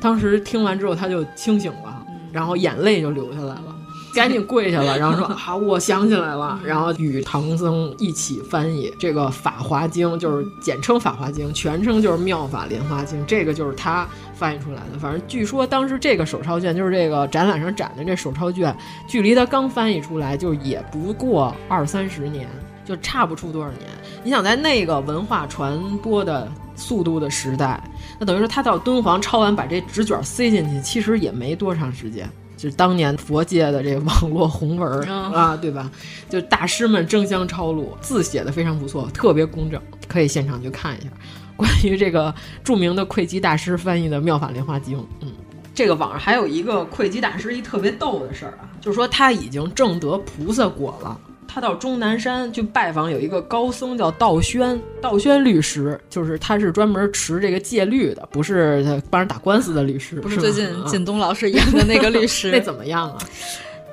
[0.00, 3.74] 当时听完之后他就清醒了，然后眼泪就流下来了。
[4.16, 14.98] 赶紧跪下了，然后说 啊，我想起来了，然后与唐僧一起翻译这个《法华经》，就是简称《法华经》，全称就是《妙法莲华经》，这个就是他翻译出来的。
[14.98, 18.74] 反正据说当时这个手抄卷，就是这个展览上展的这手抄卷，
[19.06, 22.48] 距离他刚翻译出来就也不过二三十年，
[22.86, 23.82] 就差不出多少年。
[24.24, 27.78] 你想在那个文化传播的速度的时代，
[28.18, 32.26] 那等于说他到敦煌抄完，把这纸卷塞进去，其实也没多长时间。
[32.56, 35.90] 就是当年佛界的这个网络红文、嗯、啊，对吧？
[36.28, 41.08] 就大师们争相抄录，字写的非常不错，特别工整，可以现场去看一下。
[41.56, 42.34] 关于这个
[42.64, 45.32] 著名的慧基大师翻译的《妙法莲华经》，嗯，
[45.74, 51.20] 这个网上还有一个慧基大师一特别逗的事儿啊，就是说他已经证得菩萨果了。
[51.48, 60.16] 他到终南山去拜访有一个高僧叫道宣，道宣律师，就是他是专门持这个戒律的，不是他帮人打官司的律师。
[60.16, 63.18] 不是最近靳东老师演的那个律师， 那怎么样啊？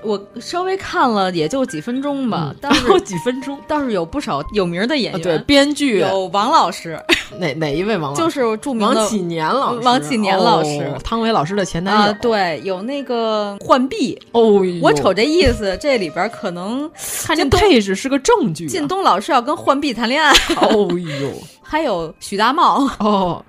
[0.04, 3.60] 我稍微看了也就几分钟吧，嗯、但是几分钟？
[3.68, 6.00] 倒是有不少有名的演员，啊、对，编剧。
[6.00, 7.00] 有王老师，
[7.40, 8.22] 哪哪一位王老师？
[8.22, 12.12] 就是著名的王启年老师，王启年老师，哦、汤唯老师的前男友。
[12.12, 14.20] 啊，对，有那个浣碧。
[14.32, 16.90] 哦，我瞅这意思，这里边可能
[17.26, 18.70] 看这配置是个证据、啊。
[18.70, 20.32] 靳东老师要跟浣碧谈恋爱，
[20.62, 21.32] 哦呦，
[21.62, 22.88] 还有许大茂。
[23.00, 23.44] 哦。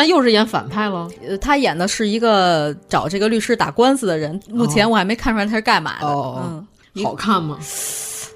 [0.00, 1.06] 但又是演反派了。
[1.28, 4.40] 呃，他演的是一个找这个律师打官司的人。
[4.48, 6.06] 目前我还没看出来他是干嘛的。
[6.06, 7.58] 哦，嗯，好看吗？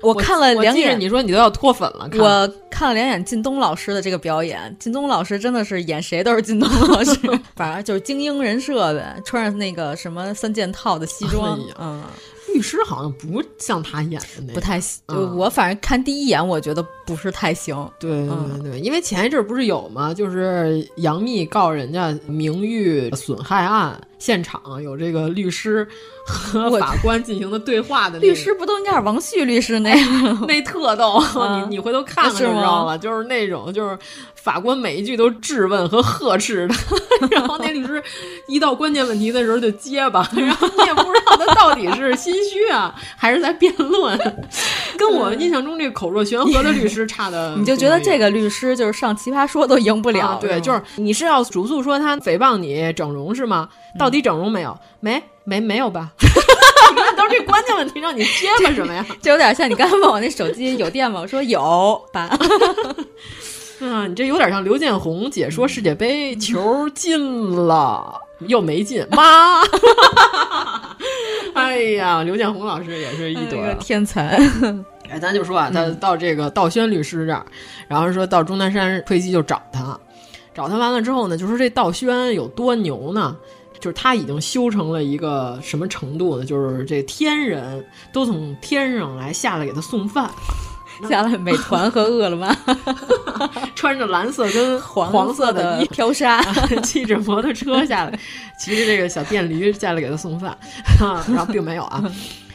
[0.02, 2.06] 我看了两眼，你说你都要脱粉了。
[2.18, 7.18] 我看了两眼靳东老师的这个表演，靳东老师真的是演谁都是靳东老师，
[7.56, 12.02] 反正就是精英人设呗，穿上那个什么三件套的西装，哎、嗯。
[12.52, 15.00] 律师好像不像他演的那，不太行。
[15.06, 17.74] 嗯、就我反正看第一眼，我觉得不是太行。
[17.98, 20.12] 对对对因为前一阵不是有吗？
[20.12, 25.86] 就是杨幂告人家名誉损害案，现场有这个律师
[26.26, 28.26] 和法官进行的对话的、那个。
[28.26, 30.44] 律师不都应该是王旭律师那样？
[30.46, 32.98] 那特逗，啊、你你回头看看就知道了。
[32.98, 33.98] 就是那种就是
[34.34, 36.74] 法官每一句都质问和呵斥的，
[37.30, 38.02] 然后那律师
[38.46, 44.18] 一到关键问题的时候就结巴， 然后你也不知道他到底是心虚啊，还是在辩论，
[44.96, 47.54] 跟我印象中这个口若悬河的律师差的。
[47.58, 53.68] 你就觉得这个律师就是上奇葩说都赢不了，啊、对，就是你是要主诉说他诽谤你整容是吗？
[53.98, 54.76] 到底整容没有？
[55.00, 56.12] 没没没有吧？
[56.94, 59.04] 你看都是这关键问题让你结巴什么呀？
[59.20, 61.20] 这有点像你刚才问我那手机有电吗？
[61.20, 62.30] 我说有吧。
[63.80, 69.62] 啊，你这有点像刘建宏解说世界杯，球进了又没劲， 妈！
[71.54, 74.38] 哎呀，刘建宏老师也是一朵、哎、天才。
[75.08, 77.44] 哎，咱就说啊，他到这个道宣律师这儿，
[77.86, 79.98] 然后说到钟南山飞机就找他，
[80.54, 83.36] 找他完了之后呢，就说这道宣有多牛呢？
[83.80, 86.44] 就是他已经修成了一个什么程度呢？
[86.44, 90.30] 就是这天人都从天上来下来给他送饭。
[91.08, 92.56] 下来，美团和饿了么，
[93.74, 96.42] 穿着蓝色跟黄色的衣飘纱，
[96.82, 98.18] 骑着摩托车下来，
[98.58, 100.56] 骑着这个小电驴下来给他送饭，
[101.00, 102.02] 然后并没有啊。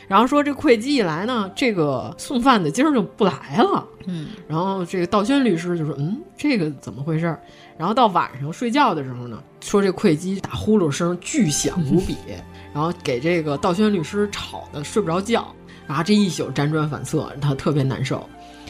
[0.07, 3.85] 然后说这会稽一来呢，这个送饭的今儿就不来了。
[4.07, 7.37] 嗯，然后这个道轩律师就说：“嗯，这个怎么回事？”
[7.77, 12.17] 然后到晚上睡觉的时候呢，说这会稽打呼噜声巨响无比，
[12.73, 15.47] 然后给这个道轩律师吵得睡不着觉。
[15.89, 18.23] 然后这一宿辗转反侧，他特别难受。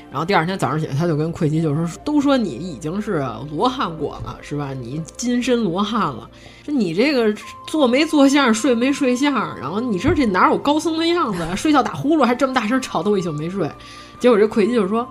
[0.10, 4.74] 然后第二天早上起来，他就跟会稽就说：“都说你已经是罗汉果了，是吧？
[4.74, 6.30] 你金身罗汉了。
[6.66, 7.32] 说你这个
[7.68, 11.46] 坐没坐相，睡没睡相，然后你说这哪有高僧的样子？
[11.58, 13.70] 睡觉打呼噜还这么大声，吵得我一宿没睡。
[14.18, 15.08] 结果这会稽就说：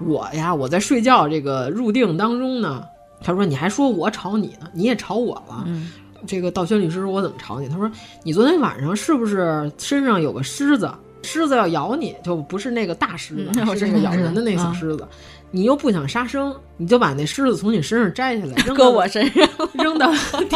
[0.00, 2.82] 我呀，我在睡觉这个入定当中呢。
[3.22, 5.62] 他说你还说我吵你呢，你也吵我了。
[5.66, 5.92] 嗯、
[6.26, 7.68] 这个道宣律师说我怎么吵你？
[7.68, 7.88] 他说
[8.24, 10.90] 你昨天晚上是不是身上有个虱子？”
[11.22, 15.02] 狮子要咬你，就不是那个大狮子，嗯、是那个咬人的那小狮子。
[15.02, 15.16] 嗯、
[15.50, 20.12] 你又不想杀生，你就把那狮子从你身上摘下来，扔搁我身上， 扔到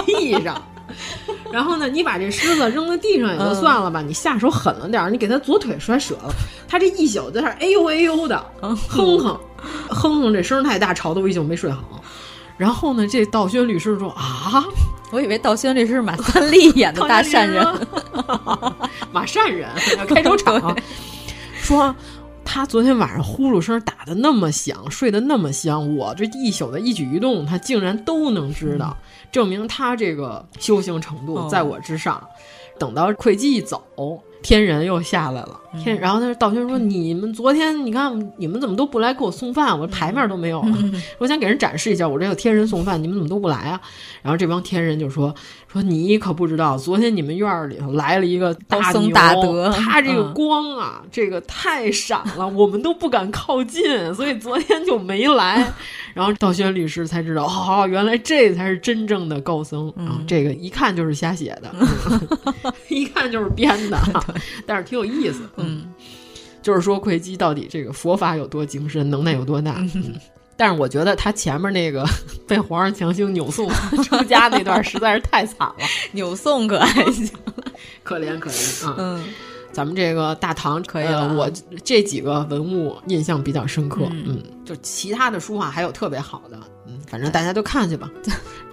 [0.07, 0.61] 地上。
[1.51, 6.33] 然后呢，你把这狮子扔到地上也就算了吧，嗯、你下手狠了点，你给他左腿摔折了。
[6.69, 9.19] 他这一宿在那哎呦哎呦的哼哼
[9.89, 12.03] 哼哼，这声太大，吵得我一宿没睡好。
[12.57, 14.65] 然后呢，这道宣律师说啊，
[15.15, 17.65] 我以为道宣律师是马三立演的大善人，
[19.13, 19.71] 马善人
[20.09, 20.77] 开州场
[21.55, 21.95] 说。
[22.47, 28.95] 他昨天晚上呼噜声打的那么响，睡得那么香，我这一宿的一举一动，他竟然都能知道，
[29.33, 32.23] 证明他这个修行程度在我之上。
[32.79, 33.83] 等到会稽一走，
[34.43, 35.59] 天人又下来了。
[35.83, 39.79] 天，然后他道轩说：“你们昨天，你看你们怎么都不来给我送饭？
[39.79, 40.79] 我牌面都没有了。
[41.19, 43.81] 我想给人展示一下，我这有天人送饭，你们怎么都不来啊？”
[44.23, 45.35] 然后这帮天人就说
[45.71, 55.73] ：“说你可不知道，昨天你们院里头来了一个大僧大德，他这个光啊，这个太闪了，我们都不敢靠近，所以昨天就没来。
[56.15, 60.23] ”然后道轩律师才知道，哦，原来这才是真正的高僧啊！
[60.27, 61.75] 这个一看就是瞎写的，
[62.89, 63.99] 一看就是编的，
[64.65, 65.43] 但是挺有意思。
[65.67, 65.93] 嗯，
[66.63, 69.77] 就是说奎基到底这个佛法有多精深，能耐有多大。
[69.95, 70.15] 嗯，
[70.57, 72.05] 但是我觉得他前面那个
[72.47, 73.69] 被皇上强行扭送
[74.05, 75.77] 出家那段实在是太惨了，
[76.13, 77.29] 扭送可还行，
[78.03, 78.95] 可怜可怜啊。
[78.99, 79.25] 嗯。
[79.73, 81.51] 咱们这个大唐可以了，我
[81.83, 86.63] 这几个文物印象比较深刻，嗯，就其他的书画还有特别好的，嗯，
[87.15, 88.11] 反正大家都看去吧，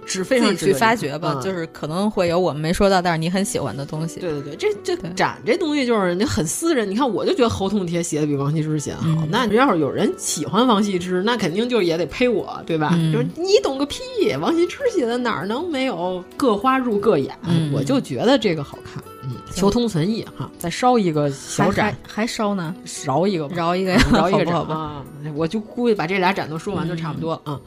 [0.04, 4.18] 只非常去发掘吧，就是可能会有我们没说到，但是你很喜欢的东西。
[4.18, 12.98] 对对对，这这展这东西就是你很私人，你看我就觉得侯同帖写的比王羲之写的好，那要是有人喜欢王羲之，那肯定就也得呸我，对吧？
[13.12, 14.02] 就是你懂个屁，
[14.40, 17.32] 王羲之写的哪能没有各花入各眼？
[17.72, 19.00] 我就觉得这个好看。
[19.24, 22.74] 嗯，求同存异哈，再烧一个小展，还烧呢？
[23.04, 25.04] 饶一个，饶一个，饶一个展吧。
[25.36, 27.60] 我就估计把这俩展都说完就差不多啊。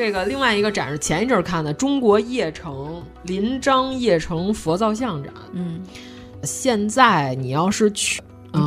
[0.00, 5.30] 这个另外一个展是前一阵看的中国邺城临漳邺城佛造像展。
[5.52, 5.82] 嗯，
[6.42, 8.22] 现在你要是去，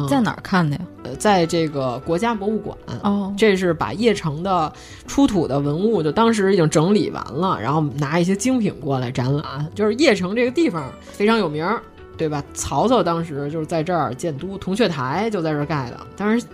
[0.07, 0.83] 在哪儿看的呀？
[1.05, 2.77] 呃，在这个国家博物馆。
[3.01, 4.71] 哦，这是把邺城的
[5.07, 9.67] 出土的文物，就当时已经整理完了，然后拿一些精品过来展览。
[9.73, 11.67] 就是邺城这个地方非常有名。
[12.15, 12.43] 对吧？
[12.53, 15.99] 曹操当时就是在这儿建都，铜雀台就在这儿盖的。
[16.15, 16.45] 当时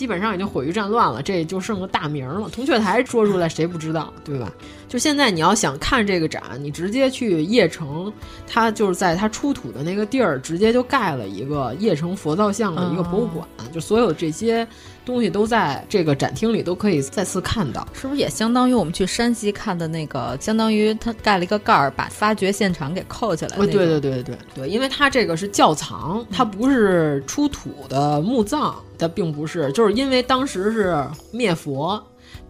[0.00, 2.48] 基本上已经毁于战乱了，这就剩个大名了。
[2.48, 4.50] 铜雀台说出来谁不知道，对吧？
[4.90, 8.12] 就现在你要想看这个展，你直接去邺城，
[8.46, 14.66] 它就是在它出土的那个地儿，直接就盖了一个邺城佛造像的一个博物馆，就所有这些。
[15.02, 20.36] 东西都在这个展厅里，都可以再次看到，是不是也相当于我们去山西看的那个？
[20.38, 23.56] 相当于它盖了一个盖儿，把发掘现场给扣起来。
[23.56, 31.02] 对对对对对对，因为它这个是窖藏，它不是出土的墓葬，它并不是，就是因为当时是
[31.32, 32.00] 灭佛。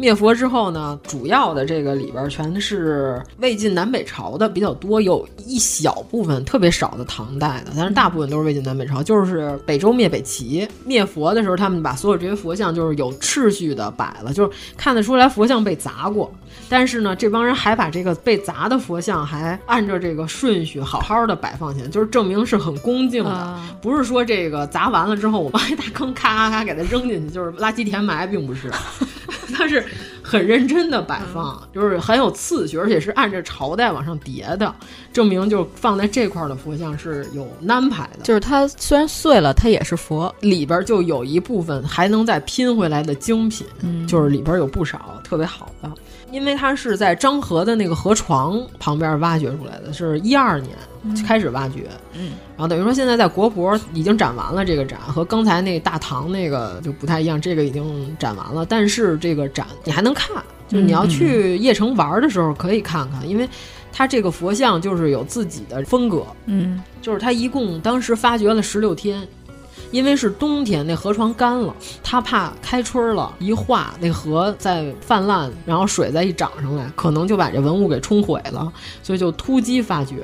[0.00, 9.02] 灭佛之后呢，主要的这个里边全是魏晋南北朝的比较多，有一小部分特别少的唐代的，但是大部分都是魏晋南北朝。
[9.02, 16.32] 就是北周灭北齐灭佛的时候，他们把所有这些佛像就是有秩序的摆了，就是看得出来佛像被砸过。
[16.68, 28.70] 但是呢，这帮人还把这个被砸的佛像还按照这个顺序好好的摆放起来，就是证明是很恭敬的，不是说这个砸完了之后我挖一大坑，咔咔咔给它扔进去，就是垃圾填埋，并不是，
[29.52, 29.84] 它是
[30.22, 34.72] 很认真的摆放，就是很有次序，而且是按照朝代往上叠的，
[35.12, 38.22] 证明就放在这块的佛像是有安排的。
[38.22, 43.66] 就是它虽然碎了，它也是佛，里边就有一部分还能再拼回来的精品，
[44.06, 45.90] 就是里边有不少特别好的。
[46.32, 50.76] 因为它是在漳河的那个河床旁边挖掘出来的，是一二年
[51.26, 60.36] 开始挖掘，嗯，然后等于说现在在国博已经展完了这个展，和刚才那大唐那个就不太一样，这个已经展完了，但是这个展你还能看，
[60.68, 63.48] 就是你要去邺城玩的时候可以看看，因为
[63.92, 69.26] 它这个佛像就是有自己的风格，嗯，就是它一共当时发掘了十六天。
[69.90, 78.72] 因为是冬天，那河床干了，他怕开春了，一化那河再泛滥，然后水再一涨上来，可能就把这文物给冲毁了，
[79.02, 80.16] 所以就突击发掘，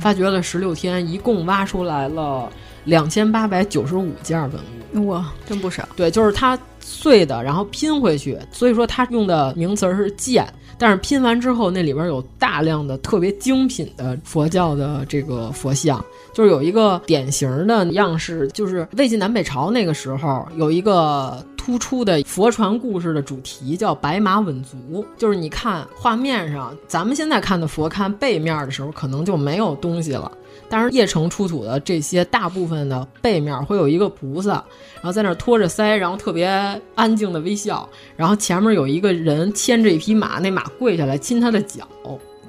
[0.00, 2.50] 发掘了十六天，一共挖出来了
[2.84, 5.88] 两千八百九十五件文物，哇，真不少。
[5.96, 10.46] 对，就是它碎的，然后拼回去，所以说他用的名词是件。
[10.76, 16.04] 但是拼完之后，那里边有大量的特别精品的佛教的这个佛像，
[16.34, 25.06] 就是有一个典型的样式，就是魏晋南北朝那个时候有一个突出的佛传故事的主题，叫白马稳足。
[25.16, 30.30] 就是你看画面上，咱们现在看的佛龛背面的时候，可能就没有东西了。
[30.68, 34.52] 但是邺城出土的这些大部分的背面会有一个菩萨，
[34.96, 36.48] 然后在那儿托着腮，然后特别
[36.96, 41.86] 安静的微笑，然后前面有一个人牵着一匹马，那马跪下来亲他的脚。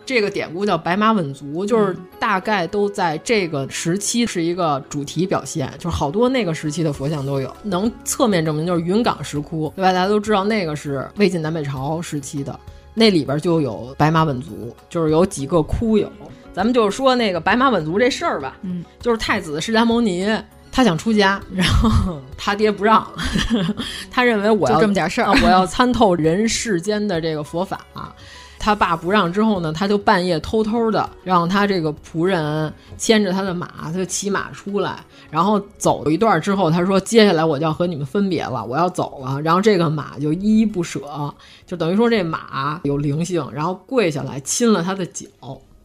[0.06, 9.92] 这个典故叫白马稳足，就是大概都在这个时期是一个主题表现，就是好多那个时期的佛像都有，能侧面证明就是云冈石窟，对吧？
[9.92, 12.58] 大家都知道那个是魏晋南北朝时期的，
[12.94, 16.12] 那里边就有白马稳足，就是有几个窟有。
[16.54, 20.28] 咱们就是说那个白马稳足这事儿吧，嗯，就是太子释迦牟尼。
[20.72, 23.10] 他想出家， 然后他爹不让，
[24.12, 27.80] 他认为我要这么点事儿，我要参透人世间的这个佛法。
[28.66, 41.32] 他爸不让之后呢，他就半夜偷偷的让他这个仆人牵着他的马，他就骑马出来，然后走一段之后，他说：“接下来我就要和你们分别了，我要走了。”然后这个马就依依不舍，
[41.68, 45.28] 就等于说这马有灵性，然后跪下来亲了他的脚。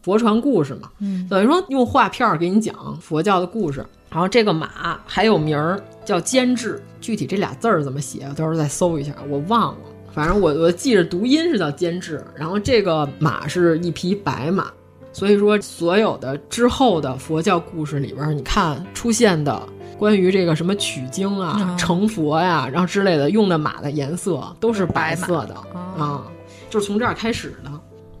[0.01, 3.85] 佛传故事嘛，嗯，等于说用画片给你讲佛教的故事。
[4.09, 9.79] 然后这个马还有名儿叫监制，具体这俩字儿怎么写，到时候再搜一下，我忘了。
[10.13, 12.23] 反正我我记着读音是叫监制。
[12.35, 14.71] 然后这个马是一匹白马，
[15.11, 19.61] 所以说所有的之后的佛教故事里边，你看出现的
[19.97, 25.55] 关于这个什么取经啊、成佛呀，然后之类的，用的马的颜色都是白色的
[25.97, 26.25] 啊，
[26.69, 27.71] 就是从这儿开始的。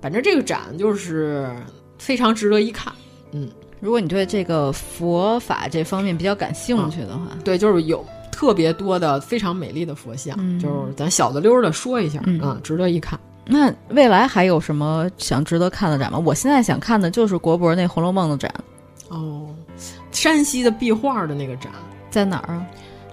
[0.01, 1.49] 反正这个展就是
[1.97, 2.93] 非常值得一看，
[3.31, 3.49] 嗯。
[3.79, 8.05] 如果你对这个佛法这方面比较感兴趣的话，嗯、对，就是有
[8.41, 13.19] 特别多的非常美丽的佛像，嗯、就是咱小的溜的说一下啊、嗯，值得一看。
[13.45, 16.17] 那未来还有什么想值得看的展吗？
[16.17, 18.51] 我现在想看的就是国博那《红楼梦》的展。
[19.09, 19.47] 哦，
[20.11, 21.71] 山西的壁画的那个展
[22.09, 22.65] 在哪儿啊？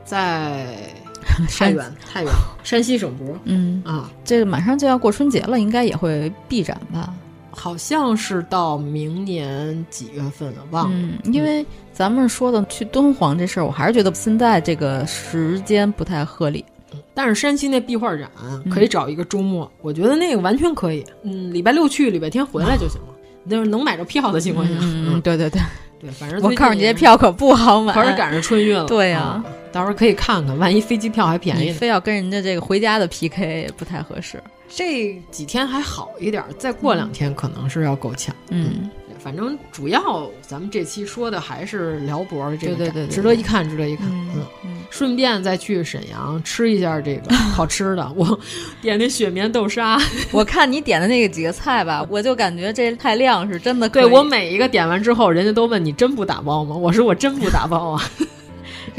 [0.02, 0.66] 在
[1.46, 2.32] 太原，太原，
[2.64, 3.38] 山西省博。
[3.44, 7.12] 嗯啊，这个马上就要过春节了，应该也会闭展吧？
[7.50, 10.96] 好像是到明年几月份了，忘了。
[10.96, 11.66] 嗯，因为
[11.98, 16.64] 咱们说的去敦煌这事儿，我还是觉得现在这个时间不太合理。
[17.12, 18.30] 但是山西那壁画展
[18.70, 21.04] 可以找一个周末，嗯、我觉得那个完全可以。
[21.24, 23.08] 嗯，礼拜六去，礼拜天回来就行了。
[23.50, 24.74] 就是能买着票的情况下。
[24.80, 25.60] 嗯，对对对
[26.00, 28.84] 对，反正我告诉你，这票可不好买，可是赶上春运了。
[28.86, 34.40] 对呀、啊，到时候可以看看，万一飞机票还便宜，非要跟人家这个回家的 PK 不太合适。
[34.68, 38.32] 这几天还好一点，再过两天可能是要够呛。
[38.50, 38.88] 嗯，
[39.28, 44.08] 反正主要咱们这期说的还是辽博的这个对对对，值得一看，值得一看。
[44.08, 48.40] 嗯嗯，顺便再去沈阳吃一下这个好吃的，我
[48.80, 50.00] 点那雪绵豆沙。
[50.32, 53.86] 我看你点的那个几个菜吧，我就感觉这太亮是真的。
[53.90, 56.74] 对我每一个点完之后，人家都问你真不打包吗？
[56.74, 58.02] 我说我真不打包啊。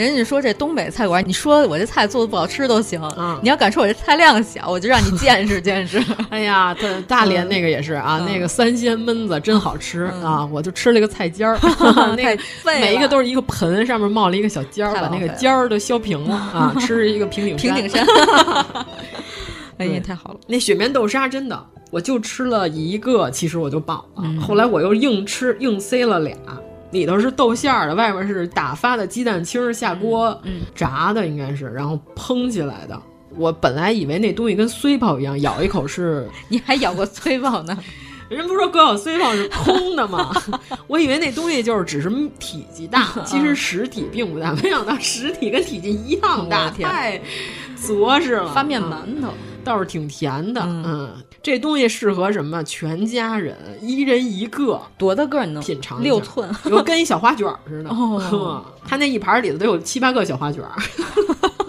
[0.05, 6.01] 人家说这东北菜馆，你说我这菜做的不好吃都行，嗯、你要敢说我这菜量小，我就让你见识见识。
[6.31, 10.45] 哎呀，大大连那个也是啊，嗯、那个三鲜焖子真好吃、嗯、啊！
[10.51, 11.59] 我就吃了一个菜尖儿，
[12.15, 18.05] 那个每一个都是一个盆，上面冒了一个小尖儿，把那个尖儿都削平了啊， 吃一个平顶平顶山。
[19.77, 20.39] 哎呀，太好了！
[20.47, 24.23] 那雪绵豆沙真的，我就吃了一个，其实我就饱了。
[24.23, 26.37] 嗯、后来我又硬吃，硬塞了俩。
[26.91, 30.39] 里头是豆馅儿的，外面是打发的鸡蛋清下锅
[30.75, 32.99] 炸的，应该是，然后烹起来的。
[33.37, 37.77] 我本来以为那东西跟碎泡一样，咬一口是， 你还咬过碎泡呢？
[38.29, 40.31] 人不说割咬碎泡是空的吗？
[40.85, 44.53] 我以为那东西就是只是体积大，其实实体并不大。
[44.53, 47.19] 没想到实体跟体积一样大，太
[47.75, 48.51] 着实了。
[48.53, 49.33] 发面馒头
[49.69, 50.83] 倒是挺甜的，嗯。
[50.85, 51.09] 嗯
[51.41, 52.61] 这东西适合什么？
[52.63, 56.03] 全家人一人一个，多大个你能品尝？
[56.03, 57.89] 六寸，就跟一小花卷似的。
[57.93, 60.61] 哦， 他那一盘里头都有七八个小花卷。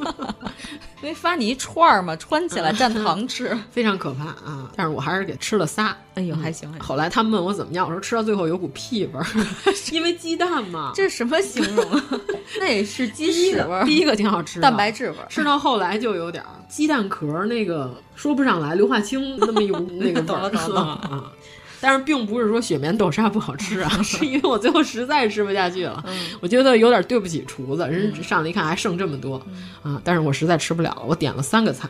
[1.02, 2.14] 没发你一串儿嘛？
[2.16, 4.70] 穿起来蘸糖吃， 非常可怕啊！
[4.77, 5.97] 但是我还是给吃了仨。
[6.14, 6.70] 哎呦，还行。
[6.78, 9.27] 后来他们问我怎么样，我说吃到最后有股屁味儿，
[9.93, 10.93] 因为鸡蛋嘛。
[10.94, 12.05] 这什么形容啊？
[12.60, 13.85] 那也是鸡屎味儿。
[13.85, 15.27] 第一个挺好吃的，蛋白质味儿。
[15.28, 21.32] 吃到后来就有点鸡蛋壳那个说不上来，硫化氢那么一股那个味儿啊。
[21.81, 29.43] 但是并不是说雪绵豆沙不好吃啊， 是因为我最后实在吃不下去了，嗯、我觉得有点对不起厨子，人上来一看还剩这么多、
[29.85, 31.89] 嗯、啊，但是我实在吃不了了，我点了三个菜，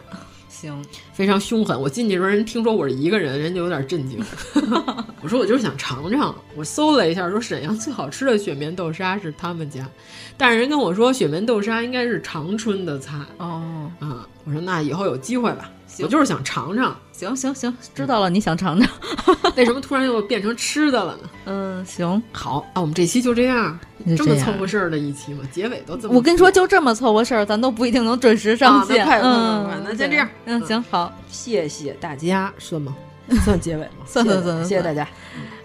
[0.48, 1.80] 行，非常凶狠。
[1.80, 4.22] 我进去的时候，人听说我是一个人，人就有点震惊。
[5.22, 9.86] 我说我就是想尝尝，我搜了一下，说沈阳最好吃的雪绵豆沙是他们家，
[10.36, 13.18] 但是人跟我说雪绵豆沙应该是长春的菜。
[13.38, 13.90] 哦。
[13.98, 16.96] 啊，我说那以后有机会吧，我就是想尝尝。
[17.20, 18.88] 行行行，知道了，你想尝尝。
[19.54, 21.28] 为什么突然又变成吃的了呢？
[21.44, 23.78] 嗯，行，好啊，我们这期就这样，
[24.16, 26.14] 这么凑合事儿的一期嘛，结尾都这么。
[26.14, 29.06] 我跟你说，就这么凑合事儿，咱都不一定能准时上线。
[29.06, 30.26] 嗯，那先这样。
[30.46, 32.96] 嗯，行，好，谢谢大家，算吗？
[33.44, 33.90] 算结尾吗？
[34.06, 35.06] 算算算，谢谢大家。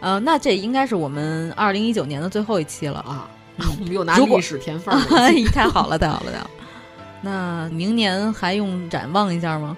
[0.02, 3.30] 呃，那这应该是我们二零一九年的最后一期了啊。
[3.58, 5.00] 我们又拿历史填缝儿，
[5.54, 6.50] 太好了，太好了，太好了。
[7.22, 9.78] 那明年还用展望一下吗？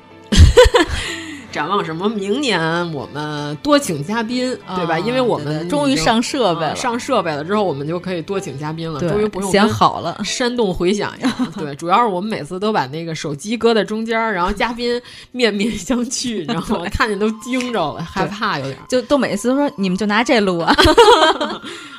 [1.52, 2.08] 展望什么？
[2.10, 2.60] 明年
[2.94, 5.00] 我们多请嘉宾，对吧？
[5.00, 9.00] 因为我们终于上设备了，上设备了之后，我们就可以多请嘉宾了。
[9.00, 11.36] 终于不用想好了，山洞回响呀。
[11.58, 15.02] 对，主要是我们每次都把那个手机搁在中间，然后嘉宾
[15.32, 18.78] 面面相觑， 然后看见都惊着了，害怕有点。
[18.90, 20.76] 就都每次都说你们就拿这录啊。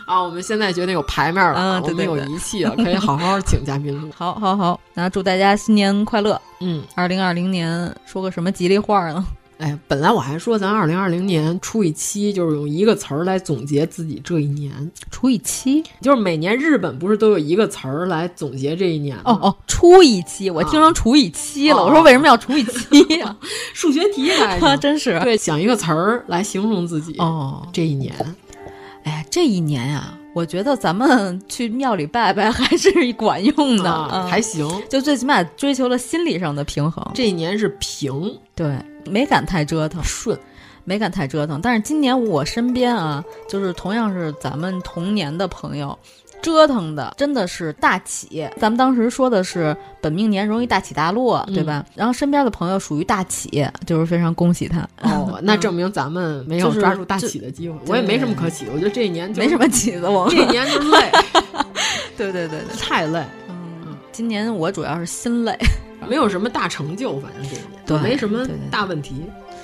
[0.09, 4.09] 啊，我们现在觉得有牌面了，我们有仪器了，可以好好请嘉宾录。
[4.17, 6.41] 好，好，好，那祝大家新年快乐。
[6.61, 9.23] 嗯，二零二零年说个什么吉利话呢？
[9.59, 14.73] 哎，本来我还说咱二零二零年出一期，就是用一个词儿来总结自己这一年。
[15.11, 19.23] 出一期，就是每年日本不是都有一个词儿来总结这一年吗？
[19.27, 21.85] 哦哦，出一期，我听成除以七了。
[21.85, 23.37] 我说为什么要除以七呀？
[23.75, 25.21] 数学题来着，真是。
[25.21, 27.15] 对，想一个词儿来形容自己。
[27.19, 28.15] 哦，这一年，
[29.31, 30.15] 这一年呀。
[30.35, 34.69] 我觉得咱们去庙里拜拜还是管用的，啊、还行。
[34.89, 37.05] 就最起码追求了心理上的平衡。
[37.13, 40.39] 这一年是平，对，没敢太折腾，顺，
[40.85, 41.61] 没敢太折腾。
[41.61, 45.99] 但是今年我身边啊，就是同样是咱们同年的朋友。
[46.41, 51.85] 折腾的真的是大起，咱们当时说的是本命年容易大起大落，对吧？
[51.95, 54.89] 然后身边的朋友属于大起，就是非常恭喜他。
[55.03, 57.77] 哦， 那证明咱们没有抓住大起的机会。
[57.87, 61.11] 我也没什么可起的，我觉得这一年没什么起的，我 这一年就累。
[62.17, 63.23] 对对对对，太累。
[63.49, 65.57] 嗯，今年我主要是心累，
[66.09, 69.23] 没有什么大成就，反正这一年对没什么大问题。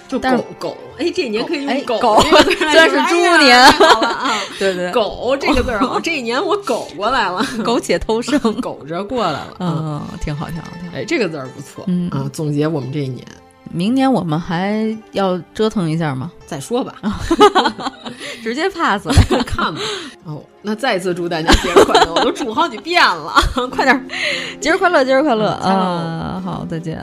[0.09, 10.97] 就狗狗，哎，这一年可以用狗，狗虽然是猪年，啊对对，狗这个字儿 好，这一年我狗过来了， 苟且偷生，苟着过来了，嗯，挺好，挺好，挺好。
[10.97, 13.27] 哎，这个字儿不错，嗯啊，总结我们这一年，
[13.73, 16.31] 明年我们还要折腾一下吗？
[16.47, 16.95] 再说吧，
[18.43, 19.09] 直接 pass
[19.47, 19.81] 看吧。
[20.25, 23.35] 哦，那再次祝大家节日快乐，我都祝好几遍了，
[23.71, 24.09] 快点，
[24.61, 26.41] 节日快乐，节日快乐啊！
[26.45, 27.03] 好，再见。